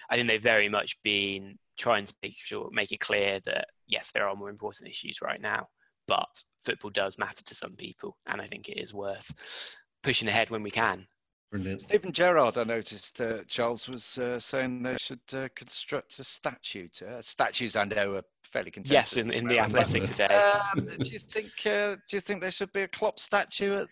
I 0.09 0.15
think 0.15 0.27
they've 0.27 0.41
very 0.41 0.69
much 0.69 0.97
been 1.03 1.57
trying 1.77 2.05
to 2.05 2.13
make 2.23 2.35
sure 2.37 2.69
make 2.71 2.91
it 2.91 2.99
clear 2.99 3.39
that 3.45 3.67
yes, 3.87 4.11
there 4.11 4.27
are 4.27 4.35
more 4.35 4.49
important 4.49 4.89
issues 4.89 5.21
right 5.21 5.41
now, 5.41 5.67
but 6.07 6.43
football 6.63 6.91
does 6.91 7.17
matter 7.17 7.43
to 7.43 7.55
some 7.55 7.75
people, 7.75 8.17
and 8.25 8.41
I 8.41 8.45
think 8.45 8.69
it 8.69 8.79
is 8.79 8.93
worth 8.93 9.75
pushing 10.03 10.27
ahead 10.29 10.49
when 10.49 10.63
we 10.63 10.71
can. 10.71 11.07
Brilliant. 11.51 11.81
Steven 11.81 12.11
Gerrard, 12.11 12.57
I 12.59 12.63
noticed 12.63 13.17
that 13.17 13.47
Charles 13.47 13.89
was 13.89 14.19
uh, 14.19 14.37
saying 14.37 14.83
they 14.83 14.95
should 14.99 15.19
uh, 15.33 15.47
construct 15.55 16.19
a 16.19 16.23
statue. 16.23 16.87
To, 16.93 17.17
uh, 17.17 17.21
statues, 17.21 17.75
I 17.75 17.85
know, 17.85 18.15
are 18.15 18.23
fairly 18.43 18.69
contentious. 18.69 19.15
Yes, 19.15 19.17
in, 19.17 19.31
in 19.31 19.47
the 19.47 19.57
Athletic 19.59 20.03
today. 20.03 20.25
Um, 20.25 20.87
do 20.99 21.09
you 21.09 21.17
think? 21.17 21.51
Uh, 21.65 21.95
do 22.07 22.17
you 22.17 22.19
think 22.19 22.41
there 22.41 22.51
should 22.51 22.71
be 22.71 22.83
a 22.83 22.87
Klopp 22.87 23.19
statue 23.19 23.77
at, 23.77 23.87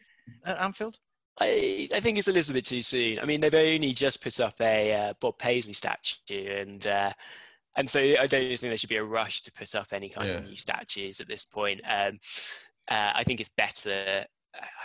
at 0.46 0.60
Anfield? 0.60 1.00
I, 1.40 1.90
I, 1.94 2.00
think 2.00 2.20
it's 2.20 2.28
a 2.28 2.32
little 2.32 2.54
bit 2.54 2.66
too 2.66 2.84
soon. 2.84 3.20
I 3.20 3.26
mean, 3.26 3.42
they've 3.42 3.54
only 3.54 3.94
just 3.94 4.22
put 4.22 4.40
up 4.40 4.60
a 4.62 4.94
uh, 4.94 5.14
Bob 5.20 5.40
Paisley 5.40 5.74
statue, 5.74 6.62
and 6.62 6.86
uh, 6.86 7.12
and 7.76 7.90
so 7.90 8.00
I 8.00 8.28
don't 8.28 8.48
think 8.50 8.60
there 8.60 8.78
should 8.78 8.90
be 8.90 8.98
a 8.98 9.04
rush 9.04 9.42
to 9.42 9.52
put 9.52 9.74
up 9.74 9.88
any 9.94 10.10
kind 10.10 10.30
yeah. 10.30 10.36
of 10.38 10.46
new 10.46 10.56
statues 10.56 11.20
at 11.20 11.28
this 11.28 11.46
point. 11.46 11.82
Um, 11.90 12.20
I 12.90 13.24
think 13.24 13.42
it's 13.42 13.50
better 13.50 14.26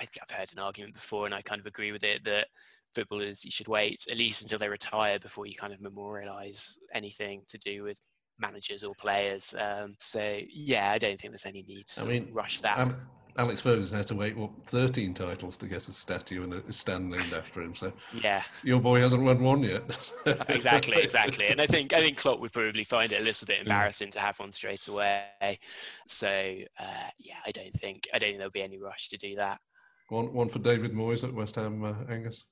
I've 0.00 0.30
heard 0.30 0.52
an 0.52 0.58
argument 0.58 0.94
before, 0.94 1.26
and 1.26 1.34
I 1.34 1.42
kind 1.42 1.60
of 1.60 1.66
agree 1.66 1.92
with 1.92 2.04
it 2.04 2.24
that 2.24 2.48
footballers, 2.94 3.44
you 3.44 3.50
should 3.50 3.68
wait 3.68 4.04
at 4.10 4.16
least 4.16 4.42
until 4.42 4.58
they 4.58 4.68
retire 4.68 5.18
before 5.18 5.46
you 5.46 5.54
kind 5.54 5.72
of 5.72 5.80
memorialise 5.80 6.76
anything 6.94 7.42
to 7.48 7.58
do 7.58 7.82
with 7.82 7.98
managers 8.38 8.84
or 8.84 8.94
players. 8.94 9.54
Um, 9.58 9.94
so 9.98 10.38
yeah, 10.52 10.90
I 10.90 10.98
don't 10.98 11.20
think 11.20 11.32
there's 11.32 11.46
any 11.46 11.62
need 11.62 11.86
to 11.88 12.02
I 12.02 12.04
mean, 12.04 12.28
rush 12.32 12.60
that. 12.60 12.78
Um, 12.78 12.96
Alex 13.38 13.60
Ferguson 13.60 13.96
had 13.96 14.06
to 14.08 14.14
wait 14.14 14.36
what 14.36 14.50
13 14.66 15.14
titles 15.14 15.56
to 15.56 15.66
get 15.66 15.88
a 15.88 15.92
statue 15.92 16.44
and 16.44 16.54
a 16.54 16.72
stand 16.72 17.10
named 17.10 17.32
after 17.32 17.62
him. 17.62 17.74
So 17.74 17.92
yeah, 18.22 18.42
your 18.62 18.80
boy 18.80 19.00
hasn't 19.00 19.22
won 19.22 19.42
one 19.42 19.62
yet. 19.62 19.82
exactly, 20.48 21.02
exactly. 21.02 21.48
And 21.48 21.60
I 21.60 21.66
think 21.66 21.92
I 21.92 22.00
think 22.00 22.18
Klopp 22.18 22.40
would 22.40 22.52
probably 22.52 22.84
find 22.84 23.12
it 23.12 23.20
a 23.20 23.24
little 23.24 23.46
bit 23.46 23.60
embarrassing 23.60 24.10
to 24.12 24.20
have 24.20 24.38
one 24.38 24.52
straight 24.52 24.86
away. 24.88 25.58
So 26.06 26.28
uh, 26.28 27.10
yeah, 27.18 27.36
I 27.46 27.50
don't 27.50 27.74
think 27.74 28.08
I 28.12 28.18
don't 28.18 28.30
think 28.30 28.38
there'll 28.38 28.50
be 28.50 28.62
any 28.62 28.78
rush 28.78 29.08
to 29.10 29.16
do 29.16 29.36
that. 29.36 29.60
One 30.08 30.32
one 30.32 30.48
for 30.48 30.58
David 30.58 30.92
Moyes 30.92 31.24
at 31.24 31.32
West 31.32 31.56
Ham, 31.56 31.84
uh, 31.84 31.94
Angus. 32.10 32.44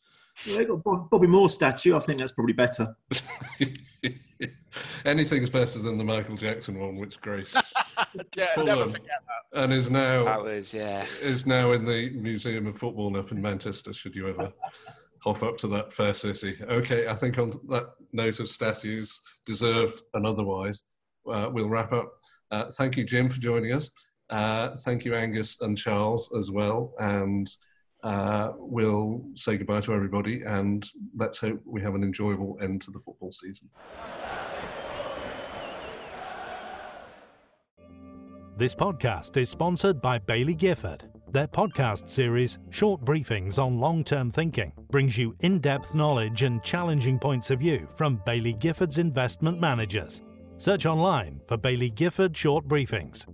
Yeah, 0.47 0.59
they 0.59 0.65
got 0.65 0.83
Bobby 1.11 1.27
Moore 1.27 1.49
statue. 1.49 1.97
I 1.97 2.01
think 2.01 2.19
that's 2.19 2.33
probably 2.33 2.55
better. 2.55 2.97
Anything's 5.05 5.51
better 5.51 5.79
than 5.81 5.99
the 5.99 6.05
Michael 6.05 6.37
Jackson 6.37 6.79
one, 6.79 6.97
which 6.97 7.21
Grace 7.21 7.55
yeah, 8.37 8.47
never 8.57 8.87
forget 8.89 9.23
that. 9.53 9.63
and 9.63 9.73
is 9.73 9.91
now 9.91 10.25
that 10.25 10.43
was 10.43 10.73
yeah 10.73 11.05
is 11.21 11.47
now 11.47 11.73
in 11.73 11.85
the 11.85 12.11
Museum 12.11 12.67
of 12.67 12.79
Football 12.79 13.17
up 13.19 13.33
in 13.33 13.43
Manchester. 13.43 13.93
Should 13.93 14.15
you 14.15 14.29
ever 14.29 14.53
hop 15.19 15.43
up 15.43 15.59
to 15.59 15.69
that 15.69 15.93
fair 15.93 16.15
city? 16.15 16.59
Okay, 16.63 17.09
I 17.09 17.15
think 17.15 17.39
on 17.39 17.53
that 17.69 17.91
note 18.13 18.41
of 18.41 18.49
statues, 18.49 19.21
deserved 19.45 20.03
and 20.15 20.27
otherwise, 20.27 20.83
uh, 21.31 21.49
we'll 21.53 21.69
wrap 21.69 21.93
up. 21.93 22.13
Uh, 22.51 22.71
thank 22.73 22.97
you, 22.97 23.05
Jim, 23.05 23.29
for 23.29 23.41
joining 23.41 23.73
us. 23.73 23.91
Uh, 24.31 24.77
thank 24.79 25.05
you, 25.05 25.15
Angus 25.15 25.61
and 25.61 25.77
Charles, 25.77 26.31
as 26.37 26.51
well, 26.51 26.95
and 26.99 27.51
uh, 28.03 28.53
we'll 28.57 29.23
say 29.35 29.57
goodbye 29.57 29.81
to 29.81 29.95
everybody 29.95 30.43
and 30.43 30.89
let's 31.17 31.39
hope 31.39 31.61
we 31.65 31.83
have 31.83 31.95
an 31.95 32.03
enjoyable 32.03 32.59
end 32.63 32.83
to 32.83 32.91
the 32.91 32.99
football 32.99 33.33
season. 33.33 33.69
This 38.57 38.75
podcast 38.75 39.37
is 39.37 39.49
sponsored 39.49 40.03
by 40.03 40.19
Baillie 40.19 40.57
Gifford. 40.57 41.05
Their 41.33 41.47
podcast 41.47 42.09
series, 42.09 42.59
Short 42.71 43.05
Briefings 43.05 43.59
on 43.59 43.79
Long 43.79 44.03
Term 44.05 44.31
Thinking, 44.31 44.73
brings 44.91 45.17
you 45.17 45.35
in 45.41 45.61
depth 45.61 45.95
knowledge 45.95 46.43
and 46.43 46.63
challenging 46.63 47.19
points 47.19 47.51
of 47.51 47.61
view 47.61 47.89
from 47.95 48.19
Baillie 48.27 48.59
Gifford's 48.59 48.99
investment 48.99 49.61
managers. 49.61 50.23
Search 50.59 50.85
online 50.85 51.41
for 51.47 51.57
Baillie 51.57 51.95
Gifford 51.95 52.37
Short 52.37 52.67
Briefings 52.67 53.25